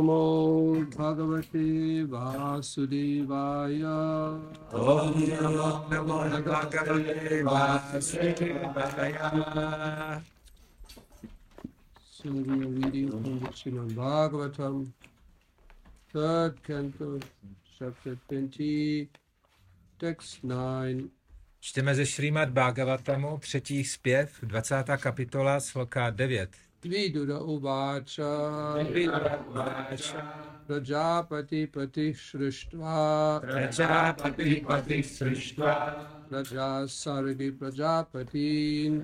[0.00, 3.96] Namo Bhagavate Vasudevaya.
[4.72, 9.28] Om Namo Namo Bhagavate Vasudevaya.
[12.10, 14.92] So we are reading from Srimad Bhagavatam,
[16.12, 17.20] third canto,
[17.78, 19.08] chapter 20,
[19.98, 21.10] text 9.
[21.60, 24.84] Čteme ze Šrýmat Bhagavatamu, třetí zpěv, 20.
[24.98, 26.69] kapitola, sloka 9.
[26.86, 28.16] विदुर उवाच
[30.66, 35.96] प्रजापतिपतिसृष्ट्वा प्रजापतिपतिसृष्ट्वा
[36.30, 39.00] प्रजा सर्गि प्रजापतीन्।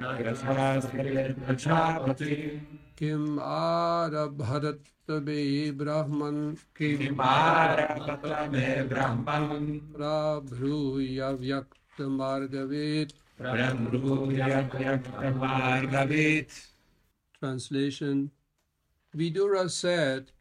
[2.98, 16.75] किम् आरभरत्वे ब्रह्मन्। किमारभरत्वे ब्रह्मन्। प्रभ्रूय व्यक्तमार्गवेत्। प्रभ्रूय व्यक्तमार्गवेत्।
[17.46, 18.32] Translation
[19.16, 20.32] Vidura said,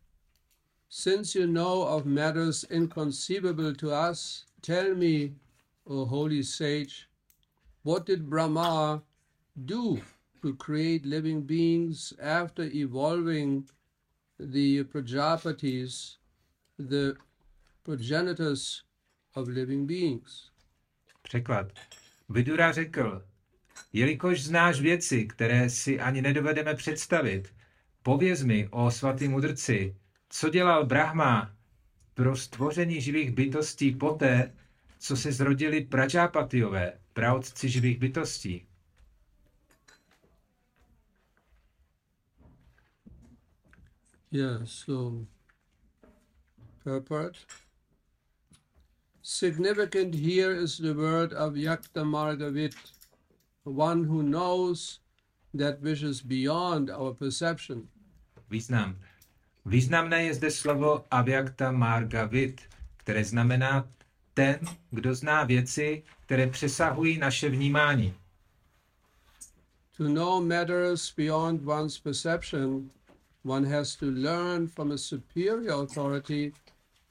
[0.90, 5.36] Since you know of matters inconceivable to us, tell me,
[5.86, 7.08] O holy sage,
[7.84, 9.04] what did Brahma
[9.66, 10.02] do
[10.42, 13.70] to create living beings after evolving
[14.40, 16.18] the Prajapatis,
[16.80, 17.16] the
[17.84, 18.82] progenitors
[19.36, 20.50] of living beings?
[21.24, 21.72] Překlad.
[22.30, 23.22] Vidura řekl,
[23.96, 27.54] jelikož znáš věci, které si ani nedovedeme představit,
[28.04, 29.96] pověz mi o svatý mudrci,
[30.30, 31.56] co dělal Brahma
[32.14, 34.54] pro stvoření živých bytostí poté,
[35.00, 38.68] co se zrodili pračápatiové, praotci živých bytostí.
[44.32, 45.26] Yeah, so
[46.84, 47.38] purport.
[49.22, 52.76] Significant here is the word of Yakta Margavit,
[53.66, 55.00] one who knows
[55.54, 57.88] that which is beyond our perception.
[58.50, 58.96] Význam.
[59.66, 62.62] Významné je zde slovo avyakta margavit,
[62.98, 63.88] které znamená
[64.34, 64.60] ten,
[64.92, 68.14] kdo zná věci, které přesahují naše vnímání.
[69.98, 72.90] To know matters beyond one's perception,
[73.46, 76.52] one has to learn from a superior authority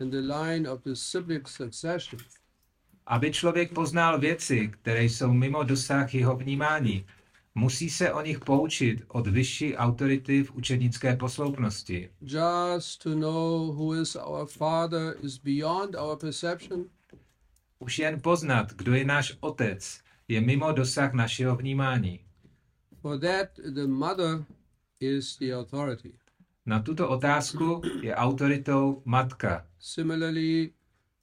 [0.00, 2.19] in the line of the civic succession.
[3.07, 7.07] Aby člověk poznal věci, které jsou mimo dosah jeho vnímání,
[7.55, 12.11] musí se o nich poučit od vyšší autority v učednické posloupnosti.
[12.21, 16.85] Just to know who is our Father is beyond our perception.
[17.79, 22.21] Už jen poznat, kdo je náš otec, je mimo dosah našeho vnímání.
[23.03, 24.45] For that, the mother
[25.01, 26.13] is the authority.
[26.67, 29.67] Na tuto otázku je autoritou matka.
[29.79, 30.71] Similarly,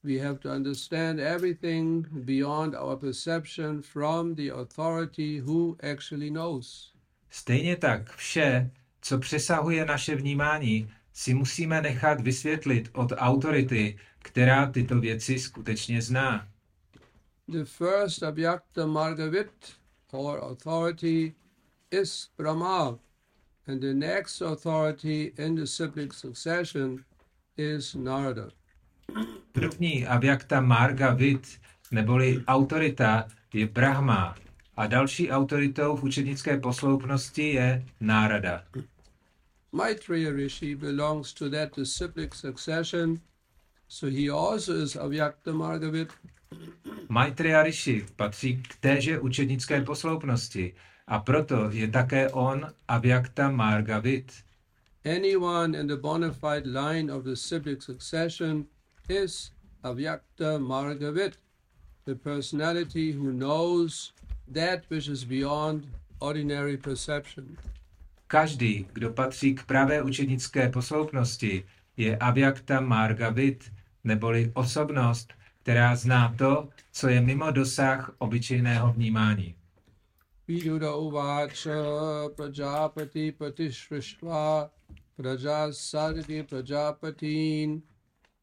[0.04, 6.92] we have to understand everything beyond our perception from the authority who actually knows.
[7.30, 15.00] Stejně tak vše, co přesahuje naše vnímání, si musíme nechat vysvětlit od autority, která tyto
[15.00, 16.48] věci skutečně zná.
[17.48, 19.52] The first Abhyakta Margavit,
[20.12, 21.34] or authority,
[21.92, 23.00] is Brahma,
[23.68, 27.06] and the next authority in the cyclic succession
[27.58, 28.61] is Narada.
[29.52, 31.48] První avyakta Marga Vid,
[31.92, 34.36] neboli autorita, je Brahma
[34.76, 38.64] a další autoritou v učednické posloupnosti je Nárada.
[39.72, 43.20] Maitreya Rishi belongs to that disciplic succession,
[43.88, 46.10] so he also is Avyakta Margavit.
[47.10, 50.74] Maitreya Rishi patří k téže učednické posloupnosti
[51.08, 54.32] a proto je také on avyakta Marga Vid.
[55.06, 58.66] Anyone in the bona fide line of the cyclic succession
[59.12, 59.52] is
[59.84, 61.34] Avyakta Margavit,
[62.06, 64.14] the personality who knows
[64.48, 65.88] that which is beyond
[66.20, 67.58] ordinary perception.
[68.28, 71.66] Každý, kdo patří k pravé učednické posloupnosti,
[71.98, 73.72] je avyakta Marga Vid,
[74.04, 75.34] neboli osobnost,
[75.64, 79.56] která zná to, co je mimo dosah obyčejného vnímání.
[80.48, 84.70] Viduda uvacha prajapati patishristva
[85.16, 87.82] praja sargi prajapatin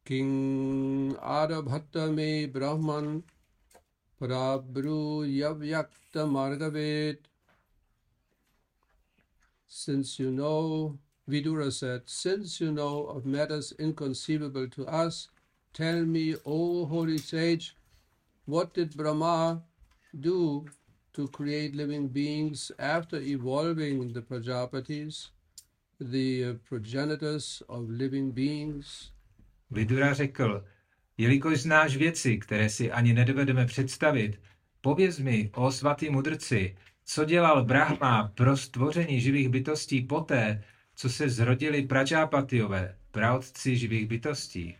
[0.09, 3.21] king adabhatta me brahman
[4.19, 7.19] prabru yavyakta margavit.
[9.67, 10.97] Since you know,
[11.29, 15.27] Vidura said, since you know of matters inconceivable to us,
[15.73, 17.75] tell me, O holy sage,
[18.45, 19.61] what did Brahma
[20.19, 20.65] do
[21.13, 25.29] to create living beings after evolving the Prajapatis,
[25.99, 29.11] the progenitors of living beings?
[29.71, 30.65] Vidura řekl,
[31.17, 34.39] jelikož znáš věci, které si ani nedovedeme představit,
[34.81, 40.63] pověz mi o svatý mudrci, co dělal Brahma pro stvoření živých bytostí poté,
[40.95, 44.75] co se zrodili pračápatiové, praotci živých bytostí.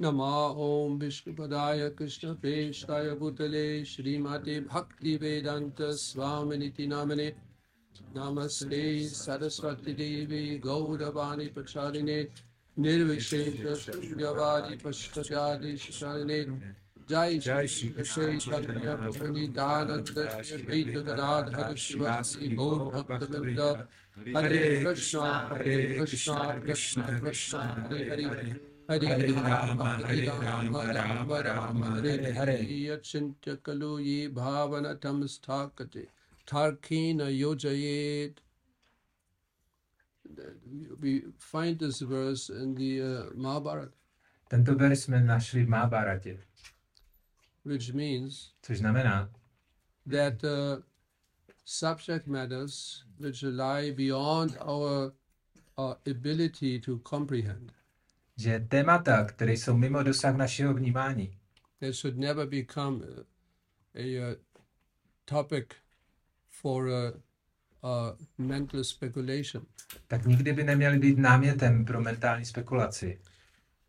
[0.00, 7.32] Nama Om Vishnupadaya Krishna Peshtaya Bhutale Srimati Bhakti Vedanta Swaminiti Namane
[8.10, 12.18] नमस्ते सरस्वती देवी गौरवाणी प्रचारिणे
[12.76, 16.40] निर्विशेषवादी पश्चादि शरणे।
[17.10, 20.16] जय जय श्री कृष्ण। चैतन्य दानंद
[22.24, 23.60] श्री गौर भक्तवृंद
[24.36, 28.50] हरे कृष्ण हरे कृष्ण कृष्ण कृष्ण हरे हरे।
[28.90, 36.04] हरे राम हरे राम राम राम हरे हरे यच्चिन्त्य कलु ये भावनतं स्थाकते।
[36.46, 38.42] Tarkina Yojayet
[41.00, 43.92] We find this verse in the uh, Mahabharata,
[44.48, 46.38] Tento verš jsme našli v Mahabharatě,
[47.64, 49.30] which means což znamená,
[50.10, 50.82] that uh,
[51.64, 55.12] subject matters which lie beyond our,
[55.76, 57.72] our ability to comprehend,
[58.36, 61.38] že témata, které jsou mimo dosah našeho vnímání,
[61.80, 63.24] they should never become a,
[63.98, 64.36] a, uh
[65.24, 65.74] topic
[66.62, 67.12] for a,
[67.82, 69.66] a mental speculation.
[70.06, 73.20] tak nikdy by neměly být námětem pro mentální spekulaci.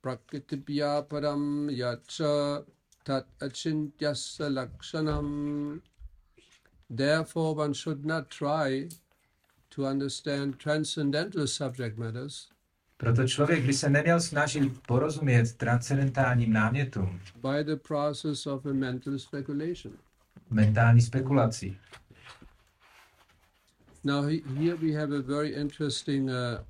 [0.01, 2.63] Prakritibhya param yacha
[3.03, 5.81] tat achintyasya lakshanam.
[6.97, 8.89] Therefore, one should not try
[9.75, 12.53] to understand transcendental subject matters
[12.97, 19.19] Proto člověk by se neměl snažit porozumět transcendentálním námětům, by the process of a mental
[19.19, 19.93] speculation.
[20.49, 21.77] mentální spekulací.
[24.03, 26.61] Now, he- here we have a very interesting uh,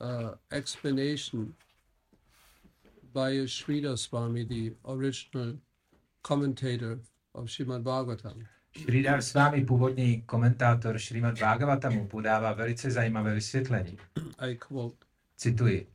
[0.00, 1.54] uh, explanation
[3.12, 5.56] by Sridhar Swami, the original
[6.22, 6.98] commentator
[7.34, 8.46] of Srimad Bhagavatam.
[8.76, 13.98] Sridhar s vámi původní komentátor Šrimad Bhagavatamu podává velice zajímavé vysvětlení.
[14.38, 14.96] I quote
[15.36, 15.86] Cituji.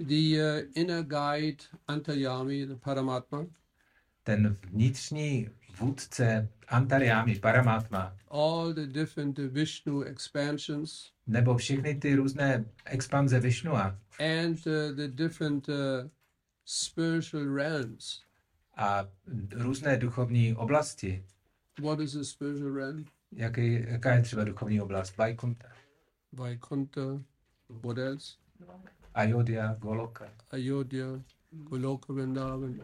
[0.00, 3.46] The uh, inner guide, Antaryami, the Paramatma,
[4.28, 5.48] Ten vnitřní
[5.80, 14.66] vůdce Antaryami, Paramatma, all the different Vishnu expansions, nebo všechny ty různé expanze Višnua and
[14.66, 15.74] uh, the different uh,
[16.64, 18.22] spiritual realms.
[18.76, 19.04] a
[19.52, 21.24] různé duchovní oblasti.
[21.82, 23.04] What is a spiritual realm?
[23.32, 25.16] Jaký, jaká je třeba duchovní oblast?
[25.16, 25.68] Vaikuntha,
[26.32, 27.22] Vaikuntha,
[27.68, 28.36] what else?
[29.14, 31.06] Ayodhya, Goloka, Ayodhya,
[31.50, 32.80] Goloka Vrindavan,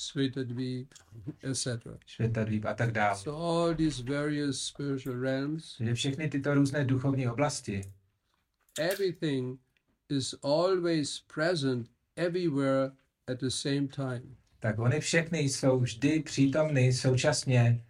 [0.00, 0.94] Svetadvip,
[1.42, 1.66] etc.
[2.06, 3.18] Švetadvíp a tak dále.
[3.18, 7.80] So all these various spiritual realms, Takže všechny tyto různé duchovní oblasti,
[8.78, 9.60] everything
[10.08, 12.90] is always present everywhere
[13.26, 14.36] at the same time.
[14.60, 17.84] tak oni všechny jsou vždy přítomny současně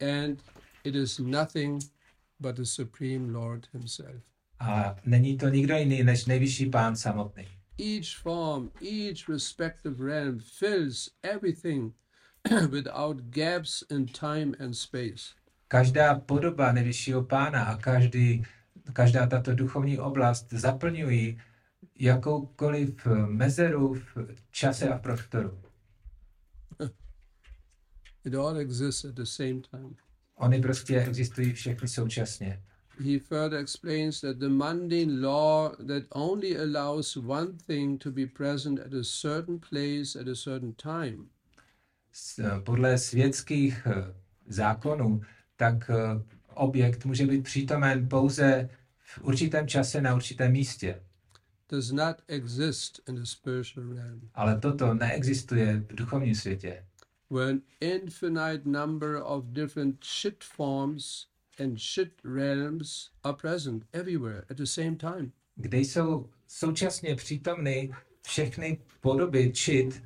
[0.00, 0.42] And
[0.84, 1.82] it is nothing
[2.40, 4.22] but the Supreme Lord Himself.
[4.58, 7.48] a není to nikdo jiný než nejvyšší pán samotný.
[7.78, 11.94] Each form, each respective realm fills everything
[12.70, 15.34] without gaps in time and space.
[15.68, 18.44] Každá podoba nejvyššího pána a každý,
[18.92, 21.40] každá tato duchovní oblast zaplňují
[21.98, 24.16] jakoukoliv mezeru v
[24.50, 25.58] čase a prostoru.
[28.24, 29.96] It all exists at the same time.
[30.34, 32.62] Oni prostě existují všechny současně.
[33.00, 38.78] He further explains that the mundane law that only allows one thing to be present
[38.80, 41.28] at a certain place at a certain time.
[42.12, 44.14] S- Podle světských eh,
[44.46, 45.20] zákonů,
[45.56, 46.22] tak eh,
[46.54, 51.00] objekt může být přítomen pouze v určitém čase na určitém místě.
[51.68, 56.84] does not exist in the spiritual realm, Ale toto neexistuje v duchovním světě,
[57.30, 61.26] where an infinite number of different shit forms
[61.60, 65.32] and shit realms are present everywhere at the same time.
[65.56, 67.90] kde jsou současně přítomny
[68.26, 70.02] všechny podoby čit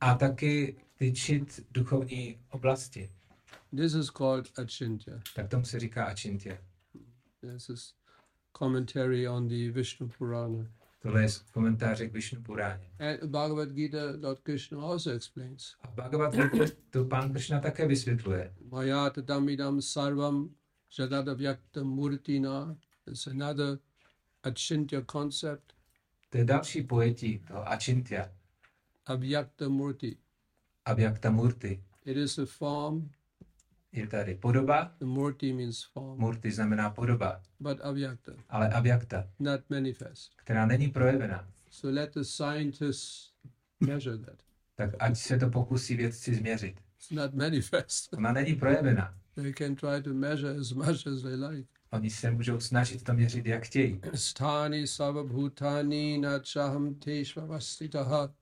[0.00, 3.10] a taky ty čit duchovní oblasti.
[3.76, 5.20] This is called achintya.
[5.34, 6.58] Tak tomu se říká ačintě.
[7.40, 7.94] This is
[8.58, 10.66] commentary on the Vishnu Purana.
[11.02, 12.90] Tohle je komentáře k Vishnu Puráně.
[12.98, 15.76] And Bhagavad Gita, Lord Krishna also explains.
[15.80, 18.54] A Bhagavad Gita to pán Krishna také vysvětluje.
[18.70, 20.48] Maya tadamidam sarvam
[20.98, 22.76] jadadavyakta murtina
[23.12, 23.78] is another
[24.42, 25.72] achintya concept,
[26.30, 28.30] To je další pojetí toho ačintya,
[29.06, 30.16] avyakta murti.
[30.84, 31.82] abhyakta murti.
[32.04, 33.10] It is a form,
[33.92, 39.60] Je tady podoba, the murti means form, murti znamená podoba, but avyakta, ale abhyakta, not
[39.70, 40.32] manifest.
[40.36, 41.48] která není projevena.
[41.70, 43.32] So let the scientists
[43.80, 44.42] measure that.
[44.74, 46.80] Tak ať se to pokusí vědci změřit.
[46.96, 48.12] It's not manifest.
[48.14, 49.18] Ona není projevena.
[49.38, 51.68] They can try to measure as much as they like.
[51.92, 54.00] Oni se můžou snažit to měřit, jak chtějí.
[54.14, 58.34] Sthani sarvabhutani na chaham teshvavastitaha.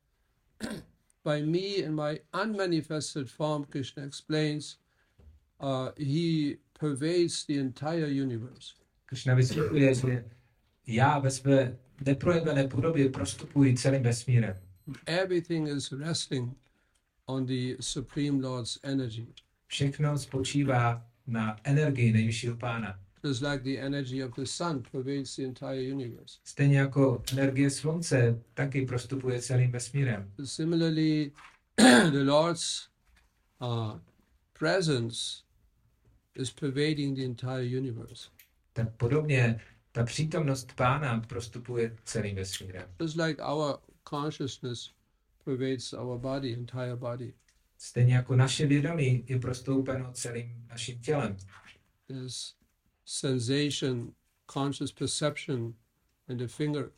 [1.24, 4.78] By me in my unmanifested form, Krishna explains,
[5.60, 8.74] uh, he pervades the entire universe.
[9.06, 10.24] Krishna vysvětluje, že
[10.86, 14.56] já ve své neprojevené podobě prostupuji celým vesmírem.
[15.06, 16.56] Everything is resting
[17.26, 19.26] on the Supreme Lord's energy.
[19.66, 23.00] Všechno spočívá na energii nejvyššího pána.
[23.24, 26.38] Just like the energy of the sun pervades the entire universe.
[26.44, 30.32] Stejně jako energie slunce taky prostupuje celým vesmírem.
[30.44, 31.32] Similarly,
[32.10, 32.88] the Lord's
[33.60, 33.98] uh,
[34.58, 35.42] presence
[36.34, 38.28] is pervading the entire universe.
[38.72, 39.60] Tak podobně
[39.92, 42.88] ta přítomnost pána prostupuje celým vesmírem.
[43.00, 44.90] Just like our consciousness
[45.44, 47.34] pervades our body, entire body.
[47.78, 51.36] Stejně jako naše vědomí je prostoupeno celým naším tělem.
[52.06, 52.54] There's
[53.04, 54.12] sensation,
[54.52, 55.74] conscious perception
[56.28, 56.90] in the finger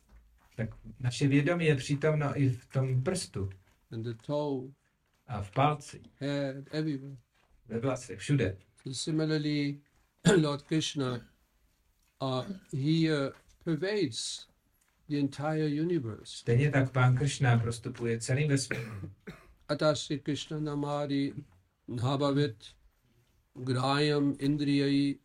[0.55, 0.69] Tak
[0.99, 3.49] naše vědomí je přítomno i v tom prstu
[3.91, 4.71] and the toe,
[5.27, 7.17] a v palci, head, everywhere.
[7.67, 8.57] ve vlasech, všude.
[8.83, 9.79] So similarly,
[10.41, 11.21] Lord Krishna,
[12.21, 13.31] uh, he uh,
[13.63, 14.47] pervades
[15.09, 16.37] the entire universe.
[16.37, 19.11] Stejně tak pán Kršna prostupuje celým vesmírem.
[19.69, 21.33] Atashri Krishna Namadi
[21.89, 22.73] Nabhavit
[23.63, 25.17] Grayam Indriyai.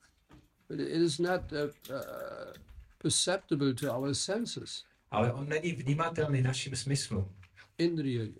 [0.68, 2.52] But it is not uh, uh,
[2.98, 4.84] perceptible to our senses.
[5.10, 7.28] Ale on není vnímatelný našim smyslům.
[7.78, 8.34] Indriyai.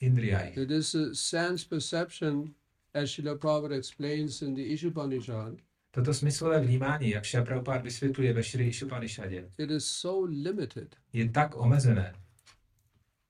[0.00, 0.52] Indriyai.
[0.56, 2.54] It is sense perception,
[2.94, 5.54] as Srila Prabhupada explains in the Ishupanishad.
[5.90, 10.96] Toto smyslové vnímání, jak Šia Prabhupád vysvětluje ve Šri Išupanishadě, It is so limited.
[11.12, 12.14] je tak omezené,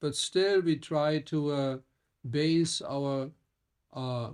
[0.03, 1.77] but still we try to uh,
[2.25, 3.31] base our
[3.93, 4.31] uh,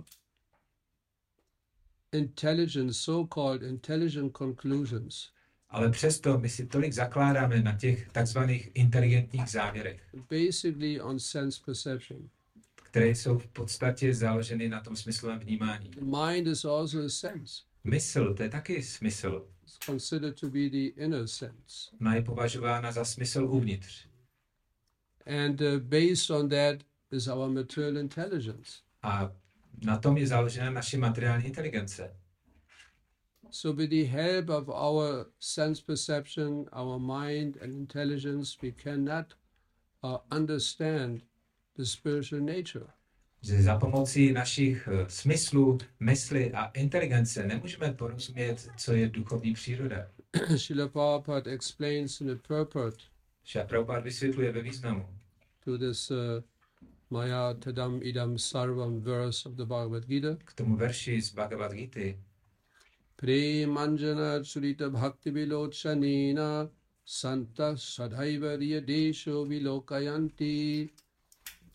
[2.11, 5.29] intelligence, so-called intelligent conclusions,
[5.69, 12.29] ale přesto my si tolik zakládáme na těch takzvaných inteligentních závěrech, basically on sense perception.
[12.83, 15.89] které jsou v podstatě založeny na tom smyslovém vnímání.
[15.89, 17.63] The mind is also a sense.
[17.83, 19.45] Mysl, to je taky smysl.
[19.63, 21.91] It's considered to be the inner sense.
[22.01, 24.08] Ona je považována za smysl uvnitř.
[25.29, 28.81] And uh, based on that is our material intelligence.
[29.03, 29.31] A
[29.85, 32.15] na tom je založena naše materiální inteligence.
[33.51, 39.25] So, with the help of our sense perception, our mind, and intelligence, we cannot
[40.03, 41.21] uh, understand
[41.77, 42.87] the spiritual nature.
[43.41, 50.07] Že za pomocí našich eh, smyslů, mysli a inteligence nemůžeme porozumět, co je duchovní příroda.
[50.57, 52.97] Srila Prabhupada explains in the purport
[53.49, 55.18] Šia Prabhupád vysvětluje ve významu.
[55.69, 56.41] To this uh,
[57.11, 60.37] Maya Tadam Idam Sarvam verse of the Bhagavad Gita.
[60.45, 62.17] K tomu verši z Bhagavad Gita.
[63.15, 66.69] Premanjana Churita Bhakti Vilochanina
[67.05, 70.89] Santa Sadhaiva Desho Vilokayanti.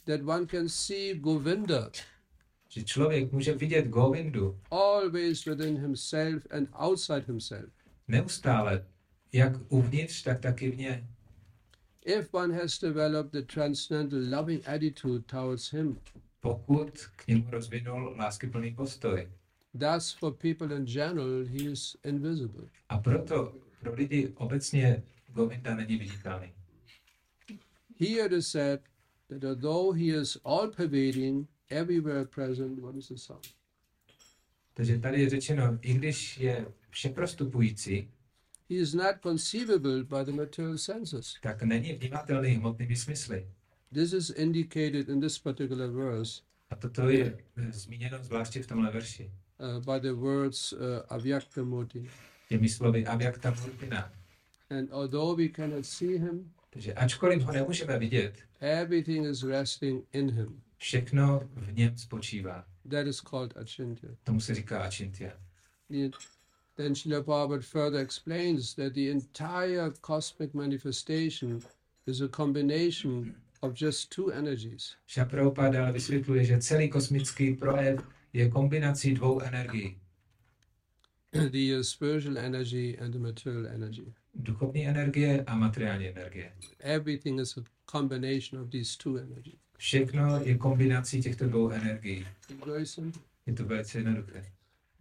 [0.07, 1.91] That one can see Govinda
[2.69, 7.71] Že člověk může vidět Govindu always within himself and outside himself.
[8.09, 8.87] neustále,
[9.33, 11.09] jak uvnitř, tak taky vně.
[12.05, 15.99] If one has developed the transcendental loving attitude towards him,
[16.41, 19.29] Pokud k němu rozvinul láskyplný postoj.
[19.79, 22.65] thus for people in general, he is invisible.
[22.89, 26.53] A proto pro lidi obecně Govinda není viditelný.
[28.01, 28.81] Here it is said
[29.29, 33.47] that although he is all pervading, everywhere present, what is the sound?
[34.75, 38.11] Takže tady je řečeno, i když je všeprostupující,
[38.71, 41.35] He is not conceivable by the material senses.
[41.43, 43.47] tak není vnímatelný hmotnými smysly.
[43.95, 48.91] This is indicated in this particular verse A toto je eh, zmíněno zvláště v tomhle
[48.93, 49.31] verši.
[49.59, 50.79] uh, by the words uh,
[51.09, 52.11] Avyaktamurti.
[52.49, 54.13] Těmi slovy Avyakta Murtina.
[54.71, 60.31] And although we cannot see him, Takže ačkoliv ho nemůžeme vidět, everything is resting in
[60.31, 60.63] him.
[60.79, 62.65] všechno v něm spočívá.
[62.91, 64.11] That is called Achintya.
[64.25, 65.31] Tomu se říká Achintya.
[65.91, 66.17] The-
[66.77, 71.63] Then Srila Prabhupada further explains that the entire cosmic manifestation
[72.07, 74.97] is a combination of just two energies.
[75.07, 78.01] Šapraupa dále vysvětluje, že celý kosmický projev
[78.33, 79.97] je kombinací dvou energií.
[81.51, 84.15] the spiritual energy and the material energy.
[84.35, 86.53] Duchovní energie a materiální energie.
[86.81, 89.59] Everything is a combination of these two energies.
[89.79, 92.27] Všechno je kombinací těchto dvou energií.
[93.47, 94.45] Je to velice jednoduché.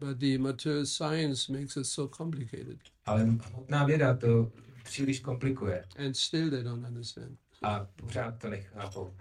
[0.04, 4.52] But the material science makes it so complicated, Ale hmotná věda to
[4.84, 7.38] příliš komplikuje and still they don't understand.
[7.62, 9.14] a pořád to nechápou.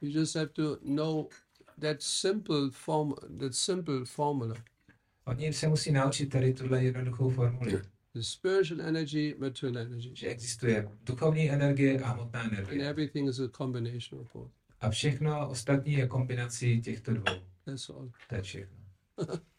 [0.00, 1.28] You just have to know
[1.80, 4.54] that simple form, that simple formula.
[5.24, 10.10] Oni se musí naučit tady tuhle jednoduchou formuli, the spiritual energy, material energy.
[10.14, 12.88] že existuje duchovní energie a hmotná And energie.
[12.88, 14.50] everything is a combination of both.
[14.80, 17.34] A všechno ostatní je kombinací těchto dvou.
[17.64, 18.10] That's all.
[18.28, 18.76] To je všechno.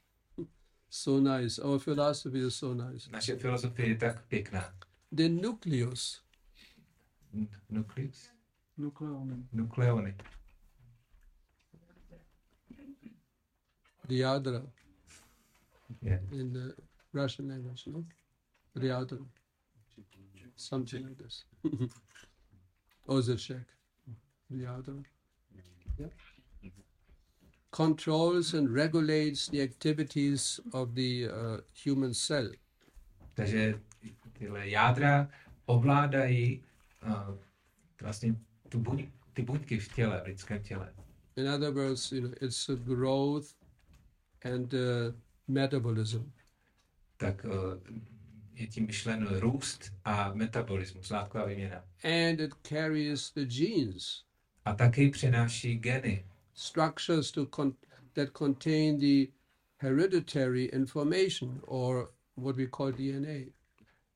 [0.90, 1.60] So nice.
[1.60, 3.10] Our philosophy is so nice.
[3.12, 4.74] Naše filozofie je tak pěkná.
[5.16, 6.22] The nucleus,
[7.34, 8.30] N- Nukleus?
[8.78, 9.48] Nukleony.
[9.54, 10.16] Nukleony.
[14.08, 14.62] the yadra
[16.02, 16.28] Je.
[16.32, 16.74] in the
[17.14, 18.06] Russian language, no?
[18.76, 19.18] Ryadra.
[20.56, 21.46] Something like this.
[23.06, 23.68] or the Czech.
[24.52, 25.04] Ryadra.
[26.00, 26.10] Yeah.
[27.78, 32.50] Controls and regulates the activities of the uh, human cell.
[33.34, 33.80] Takže
[34.34, 35.30] tyhle jádra
[35.66, 36.64] ovládají
[37.08, 37.38] uh,
[38.02, 38.36] vlastně
[38.70, 40.94] tu buň, ty buňky v těle, v lidském těle.
[41.36, 43.56] In other words, you know, it's a growth
[44.56, 44.80] and uh,
[45.48, 46.32] metabolism.
[47.18, 47.52] Tak uh,
[48.54, 51.84] je tím myšlen růst a metabolismus, látková výměna.
[52.04, 54.24] And it carries the genes,
[54.66, 56.26] A taky přináší geny,
[56.58, 57.74] structures con-
[58.14, 59.28] that contain the
[59.78, 63.52] hereditary information or what we call DNA.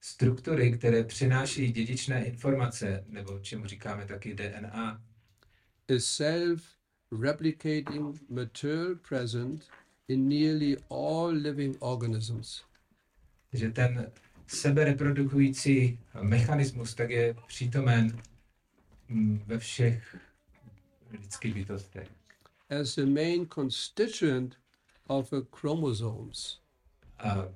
[0.03, 4.69] struktury, které přináší dědičné informace, nebo čemu říkáme taky DNA.
[4.73, 5.01] A
[5.99, 9.67] self-replicating material present
[10.07, 12.63] in nearly all living organisms.
[13.53, 14.11] že ten
[14.47, 18.21] sebereprodukující mechanismus tak je přítomen
[19.09, 20.15] mm, ve všech
[21.11, 22.07] lidských bytostech.
[22.71, 24.57] As the main constituent
[25.09, 26.59] of a chromosomes.
[27.19, 27.47] A,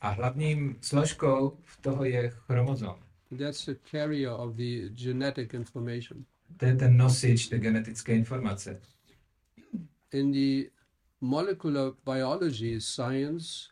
[0.00, 2.96] a hlavním složkou v toho je chromozom.
[3.30, 6.24] That's the carrier of the genetic information.
[6.56, 8.80] To je ten nosič té genetické informace.
[10.12, 10.70] In the
[11.20, 13.68] molecular biology science,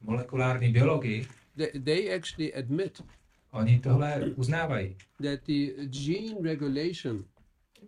[0.00, 1.26] Molekulární biologii,
[1.56, 3.02] they, they actually admit
[3.50, 7.24] oni tohle uznávají, that the gene regulation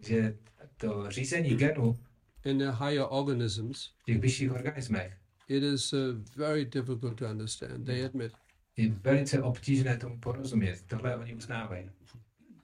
[0.00, 0.34] že
[0.78, 1.98] to řízení genů
[2.44, 5.12] in the higher organisms těch vyšších organismech
[5.48, 7.86] it is uh, very difficult to understand.
[7.86, 8.32] They admit
[8.76, 10.82] je velice obtížné tomu porozumět.
[10.86, 11.90] Tohle oni uznávají.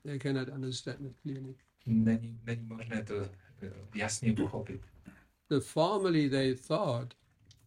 [0.02, 1.54] they cannot understand it clearly.
[1.86, 3.14] Není, není možné to
[3.62, 4.80] eh, jasně pochopit.
[5.48, 7.14] The formerly they thought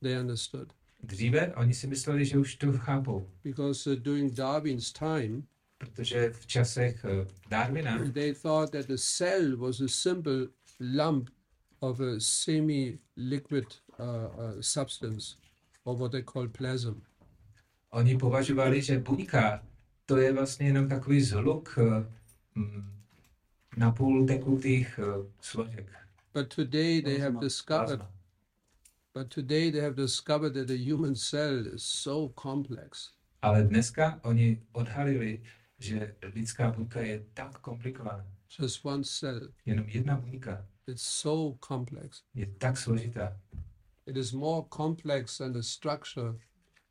[0.01, 5.47] they understood Dříve oni si mysleli, že už to chápou, because uh, during Darwin's time
[5.77, 10.47] protože v časech eh, Darwina they thought that the cell was a simple
[10.79, 11.29] lump
[11.79, 13.65] of a semi-liquid
[13.99, 15.35] uh, uh, substance,
[15.83, 17.01] or what they call plasm.
[17.91, 19.63] oni považovali, že buňka
[20.05, 22.05] to je vlastně jenom takový zhluk eh,
[22.55, 22.91] mm,
[23.77, 25.91] napůl tekutých eh, složek.
[26.33, 28.01] But today they have discovered.
[29.13, 33.11] But today they have discovered that the human cell is so complex.
[33.41, 35.41] Ale dneska oni odhalili,
[35.79, 38.25] že lidská buňka je tak komplikovaná.
[38.59, 39.53] Just one cell.
[39.65, 42.23] Jenom jedna buňka It's so complex.
[42.33, 43.39] je tak složitá.
[44.05, 46.35] It is more complex than the structure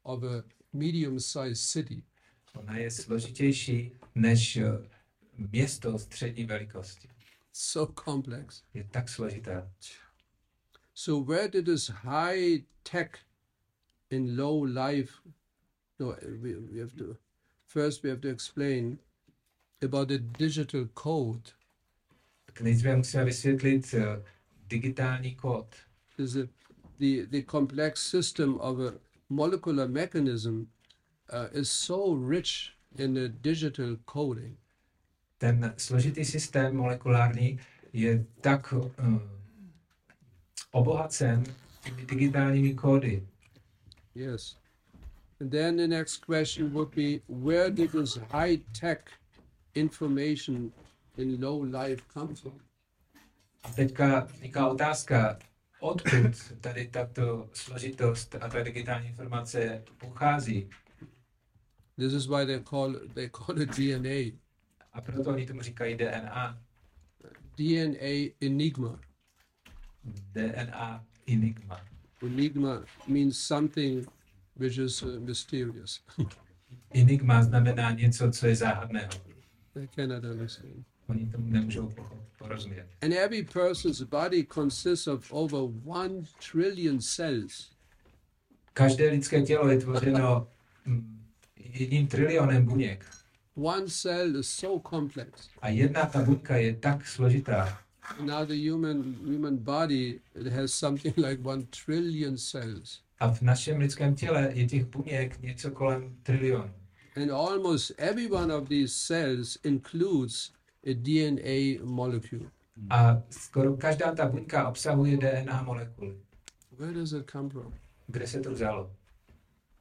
[0.02, 0.42] of a
[0.72, 2.02] medium-sized city.
[2.54, 4.88] Ona je složitější než eh,
[5.36, 7.08] město střední velikosti.
[7.52, 8.62] So complex.
[8.74, 9.72] Je tak složitá.
[10.94, 13.10] So where did this high tech
[14.10, 15.12] in low life?
[15.98, 17.16] No, we, we have to
[17.74, 18.98] first we have to explain
[19.82, 21.52] about the digital code.
[22.60, 24.22] Nejdříve musíme vysvětlit eh,
[24.68, 25.76] digitální kód.
[26.18, 26.48] Is a,
[26.98, 30.60] the the complex system of a molecular mechanism
[31.32, 34.58] uh, is so rich in the digital coding
[35.38, 37.60] Ten složitý systém molekulární
[37.92, 38.90] je tak uh,
[40.72, 41.44] obohacen
[42.06, 43.26] digitálními kódy.
[44.14, 44.63] Yes.
[45.40, 49.10] And then the next question would be where did this high tech
[49.74, 50.72] information
[51.18, 52.60] in low life come from?
[53.64, 55.38] A teďka vzniká otázka,
[55.80, 60.70] odkud tady tato složitost a ta digitální informace pochází.
[61.96, 64.38] This is why they call they call it DNA.
[64.92, 66.58] A proto oni tomu říkají DNA.
[67.56, 69.00] DNA enigma.
[70.04, 71.80] DNA enigma.
[72.22, 74.08] Enigma means something
[74.56, 76.00] which is mysterious.
[76.90, 79.10] Enigma znamená něco, co je záhadného.
[79.74, 80.84] they cannot understand.
[81.06, 81.92] Oni tomu nemůžou
[82.38, 82.86] porozumět.
[83.02, 87.70] And every person's body consists of over one trillion cells.
[88.72, 90.48] Každé lidské tělo je tvořeno
[90.86, 91.24] mm,
[91.56, 93.06] jedním trilionem buněk.
[93.54, 95.48] One cell is so complex.
[95.62, 97.84] A jedna ta buňka je tak složitá,
[98.20, 103.78] Now the human human body it has something like one trillion cells, A v našem
[103.78, 106.70] lidském těle je těch buněk něco kolem trilionu.
[107.16, 110.52] and almost every one of these cells includes
[110.86, 112.50] a DNA molecule.
[112.90, 116.16] A skoro každá ta buňka obsahuje DNA molekuly.
[116.78, 117.72] Where does it come from?
[118.06, 118.90] Kde se to vzalo?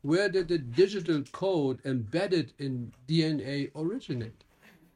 [0.04, 4.46] Where did the digital code embedded in DNA originate?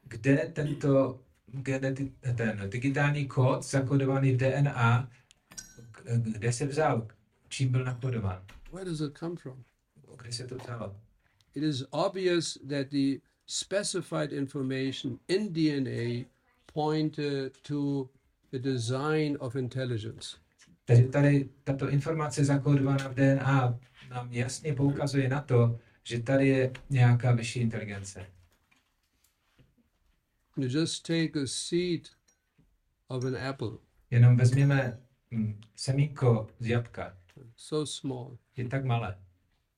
[0.04, 1.20] Kde tento
[1.54, 5.10] geneti- ten digitální kód zakodovaný v DNA,
[6.14, 7.08] kde se vzal?
[7.48, 8.44] Čím byl nakodován?
[8.72, 9.64] Where does it come from?
[10.16, 10.96] Kde se to vzalo?
[11.54, 16.24] It is obvious that the specified information in DNA
[16.72, 18.08] pointed to
[18.50, 20.36] the design of intelligence.
[20.84, 23.78] Takže tady tato informace zakódovaná v DNA
[24.10, 28.26] nám jasně poukazuje na to, že tady je nějaká vyšší inteligence.
[30.56, 32.08] You just take a seed
[33.08, 33.70] of an apple,
[34.10, 37.17] Jenom vezměme hm, semínko z jabka.
[37.56, 39.16] So small, Je tak malé.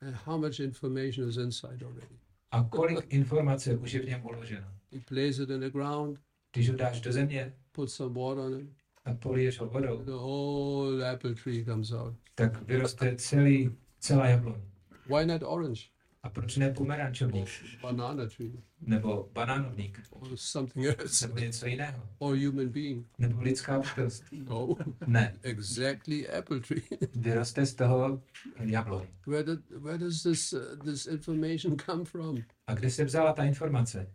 [0.00, 2.16] and how much information is inside already.
[2.52, 4.66] A kolik informace už je v něm uloženo?
[4.92, 6.18] You place it in the ground,
[6.52, 8.68] Když ho dáš do země put some water on it,
[9.04, 12.14] a poliješ ho vodou, the whole apple tree comes out.
[12.34, 14.60] tak vyroste celý, celá jabloň.
[15.06, 15.80] Why not orange?
[16.22, 17.48] A proč ne pomerančovník?
[17.82, 20.00] Banana tree, Nebo banánovník?
[20.10, 22.08] or something else, Nebo něco jiného?
[22.18, 23.06] or human being?
[23.18, 24.24] Nebo lidská bytost?
[24.32, 26.82] No, Ne, exactly apple tree.
[27.14, 28.22] vyroste z toho
[28.60, 29.06] jabloň.
[29.26, 32.42] where did, where does this uh, this information come from?
[32.66, 34.06] A kde se vzala ta informace?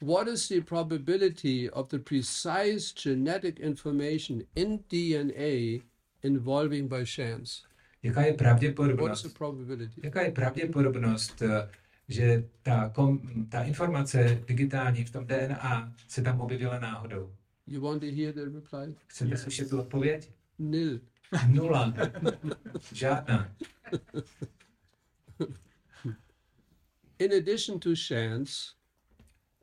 [0.00, 5.82] What is the probability of the precise genetic information in DNA
[6.22, 7.62] involving by chance?
[8.04, 9.36] Jaká je pravděpodobnost?
[10.02, 11.68] Jaká je pravděpodobnost, eh,
[12.08, 17.34] že ta, kom, ta informace digitální v tom DNA se tam objevila náhodou?
[17.66, 18.94] You want to hear the reply?
[19.06, 20.30] Chcete slyšet tu odpověď?
[20.58, 21.00] Nil.
[21.48, 21.94] Nula.
[22.92, 23.54] Žádná.
[27.18, 28.52] In addition to chance,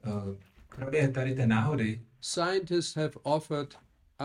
[0.04, 3.76] Eh, Kromě tady té náhody, scientists have offered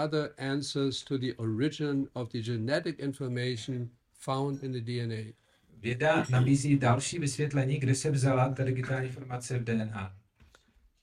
[0.04, 3.90] other answers to the origin of the genetic information
[4.26, 5.32] found in the DNA.
[5.78, 10.16] věda nabízí další vysvětlení, kde se vzala ta digitální informace v DNA.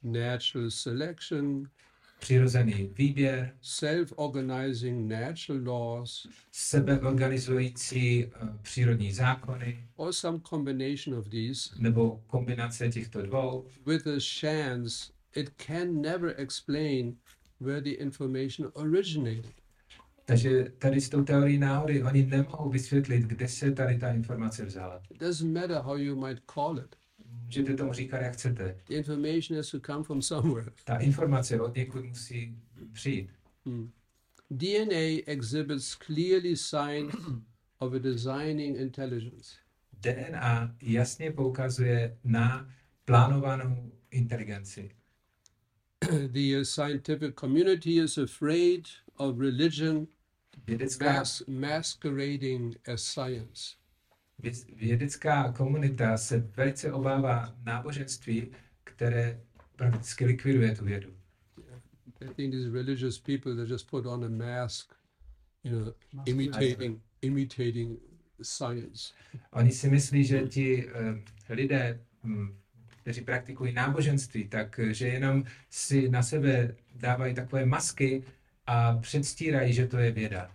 [0.03, 1.67] Natural selection,
[2.19, 8.29] Přirozený výběr, self organizing natural laws, sebeorganizující eh,
[8.61, 15.51] přírodní zákony, or some combination of these, nebo kombinace těchto dvou, with a chance, it
[15.67, 17.17] can never explain
[17.59, 19.62] where the information originated.
[20.25, 25.01] Takže tady s tou teorií náhody oni nemohou vysvětlit, kde se tady ta informace vzala.
[25.09, 26.95] It doesn't matter how you might call it.
[27.45, 28.77] Můžete tomu říkat, jak chcete.
[28.87, 30.71] The information has to come from somewhere.
[30.83, 32.57] Ta informace od někud musí
[32.93, 33.29] přijít.
[34.51, 37.15] DNA exhibits clearly signs
[37.79, 39.55] of a designing intelligence.
[40.01, 42.69] DNA jasně poukazuje na
[43.05, 44.91] plánovanou inteligenci.
[46.31, 50.07] the scientific community is afraid of religion
[50.67, 53.75] Vědecká, mas- masquerading as science.
[54.75, 58.51] vědecká komunita se velice obává náboženství,
[58.83, 59.41] které
[59.75, 61.13] prakticky likviduje tu vědu.
[62.21, 64.93] I think these religious people they just put on a mask,
[65.63, 65.93] you know,
[66.25, 67.99] imitating imitating
[68.41, 69.13] science.
[69.51, 70.91] Oni si myslí, že ti uh,
[71.49, 72.57] lidé, hm,
[73.01, 78.23] kteří praktikují náboženství, tak eh, že jenom si na sebe dávají takové masky
[78.67, 80.51] a předstírají, že to je věda.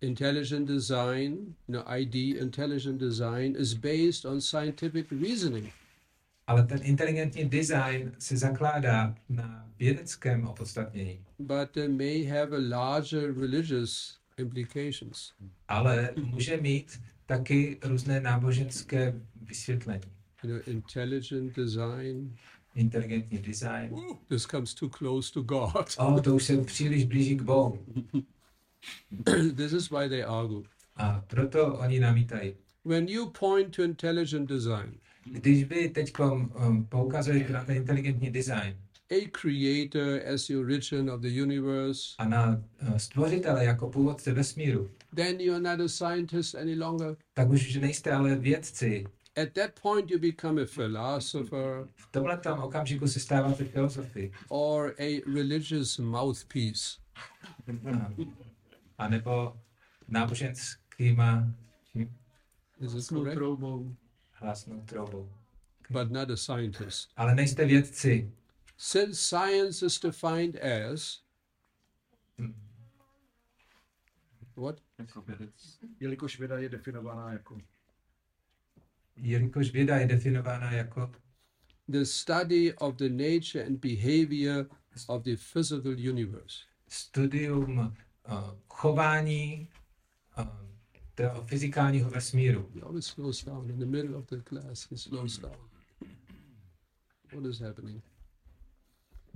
[0.00, 1.32] Intelligent design,
[1.68, 5.72] you know, ID, intelligent design is based on scientific reasoning.
[6.46, 11.24] Ale ten inteligentní design se zakládá na vědeckém opodstatnění.
[11.38, 15.32] but uh, may have a larger religious implications.
[15.68, 20.00] Ale může mít taky různé náboženské vysvětlení.
[20.44, 22.36] You know, intelligent design.
[22.74, 23.90] Inteligentní design.
[24.28, 25.86] This comes too close to God.
[25.98, 27.78] O, to už se příliš blíží k Bohu.
[29.56, 30.62] this is why they argue.
[30.96, 32.54] A proto oni namítají.
[32.84, 38.76] When you point to intelligent design, Když vy teď um, poukazujete na ten inteligentní design
[39.10, 44.90] a creator as the origin of the universe, a na uh, stvořitele jako původce vesmíru,
[45.14, 47.16] then you're not a scientist any longer.
[47.34, 49.04] tak už nejste ale vědci.
[49.42, 54.32] At that point, you become a philosopher V tomhle tam okamžiku se stáváte filozofy.
[54.48, 57.00] or a religious mouthpiece.
[58.98, 59.56] A nebo
[60.08, 61.44] náboženskýma
[61.92, 62.16] čím?
[62.80, 63.34] Is correct?
[63.34, 63.96] troubou.
[64.32, 65.32] hlasnou troubou.
[65.90, 67.10] But not a scientist.
[67.16, 68.32] Ale nejste vědci.
[68.78, 71.20] Since science is defined as
[74.56, 74.80] what?
[76.00, 77.58] Jelikož věda je definovaná jako
[79.22, 81.12] Jelikož věda je definována jako
[81.90, 84.66] The study of the nature and behavior
[85.08, 86.58] of the physical universe.
[86.88, 87.94] studium uh,
[88.68, 89.68] chování
[90.38, 90.46] uh,
[91.14, 92.70] toho fyzikálního vesmíru.
[92.74, 94.90] He always slows down in the middle of the class.
[94.90, 95.56] He slows down.
[97.32, 98.02] What is happening?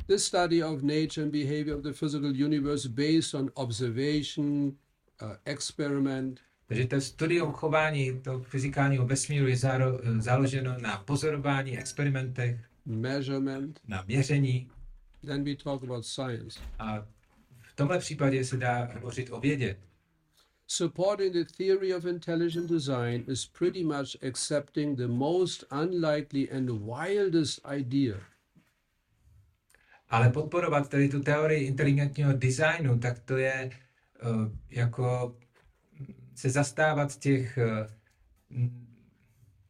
[0.07, 4.77] This study of nature and behavior of the physical universe based on observation,
[5.21, 12.61] uh, experiment, Takže to studium chování toho fyzikálního vesmíru je záro, založeno na pozorování, experimentech,
[12.87, 13.81] measurement.
[13.89, 14.71] na měření
[15.27, 16.61] Then we talk about science.
[16.79, 17.07] a
[17.63, 19.77] v tomhle případě se dá hovořit o vědě.
[20.67, 27.61] Supporting the theory of intelligent design is pretty much accepting the most unlikely and wildest
[27.77, 28.17] idea
[30.09, 33.71] Ale podporovat tady tu teorii inteligentního designu, tak to je
[34.25, 35.37] uh, jako
[36.35, 38.67] se zastávat těch uh,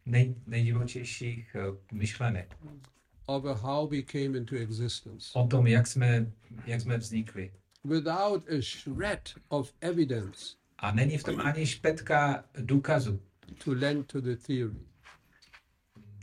[0.07, 2.57] nej, nejdivočejších uh, myšlenek
[3.27, 6.33] of how we came into existence o tom, jak jsme,
[6.67, 7.53] jak jsme vznikli.
[7.85, 13.21] without a shred of evidence A není v tom ani špetka důkazu,
[13.65, 14.77] to lend to the theory.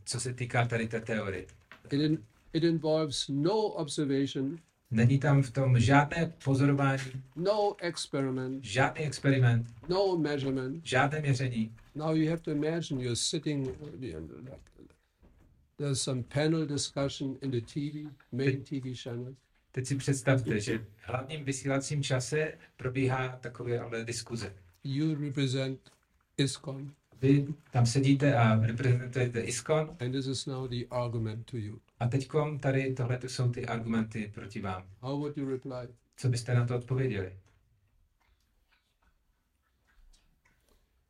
[0.05, 1.45] co se týká tady té teorie.
[1.91, 2.23] It, in,
[2.53, 4.59] it involves no observation,
[4.91, 7.03] Není tam v tom žádné pozorování,
[7.35, 10.85] no experiment, žádný experiment, no measurement.
[10.85, 11.75] žádné měření.
[11.95, 13.69] Now you have to imagine you're sitting,
[15.77, 19.35] there's some panel discussion in the TV, main TV channel.
[19.71, 24.53] Teď si představte, že v hlavním vysílacím čase probíhá takové ale diskuze.
[24.83, 25.79] You represent
[26.37, 31.79] ISKCON, Vy tam sedíte a reprezentujete ISKON and this is now the argument to you.
[32.01, 34.83] A teďkom tady tohle jsou ty argumenty proti vám.
[35.01, 35.87] How would you reply?
[36.17, 37.37] Co byste na to odpověděli?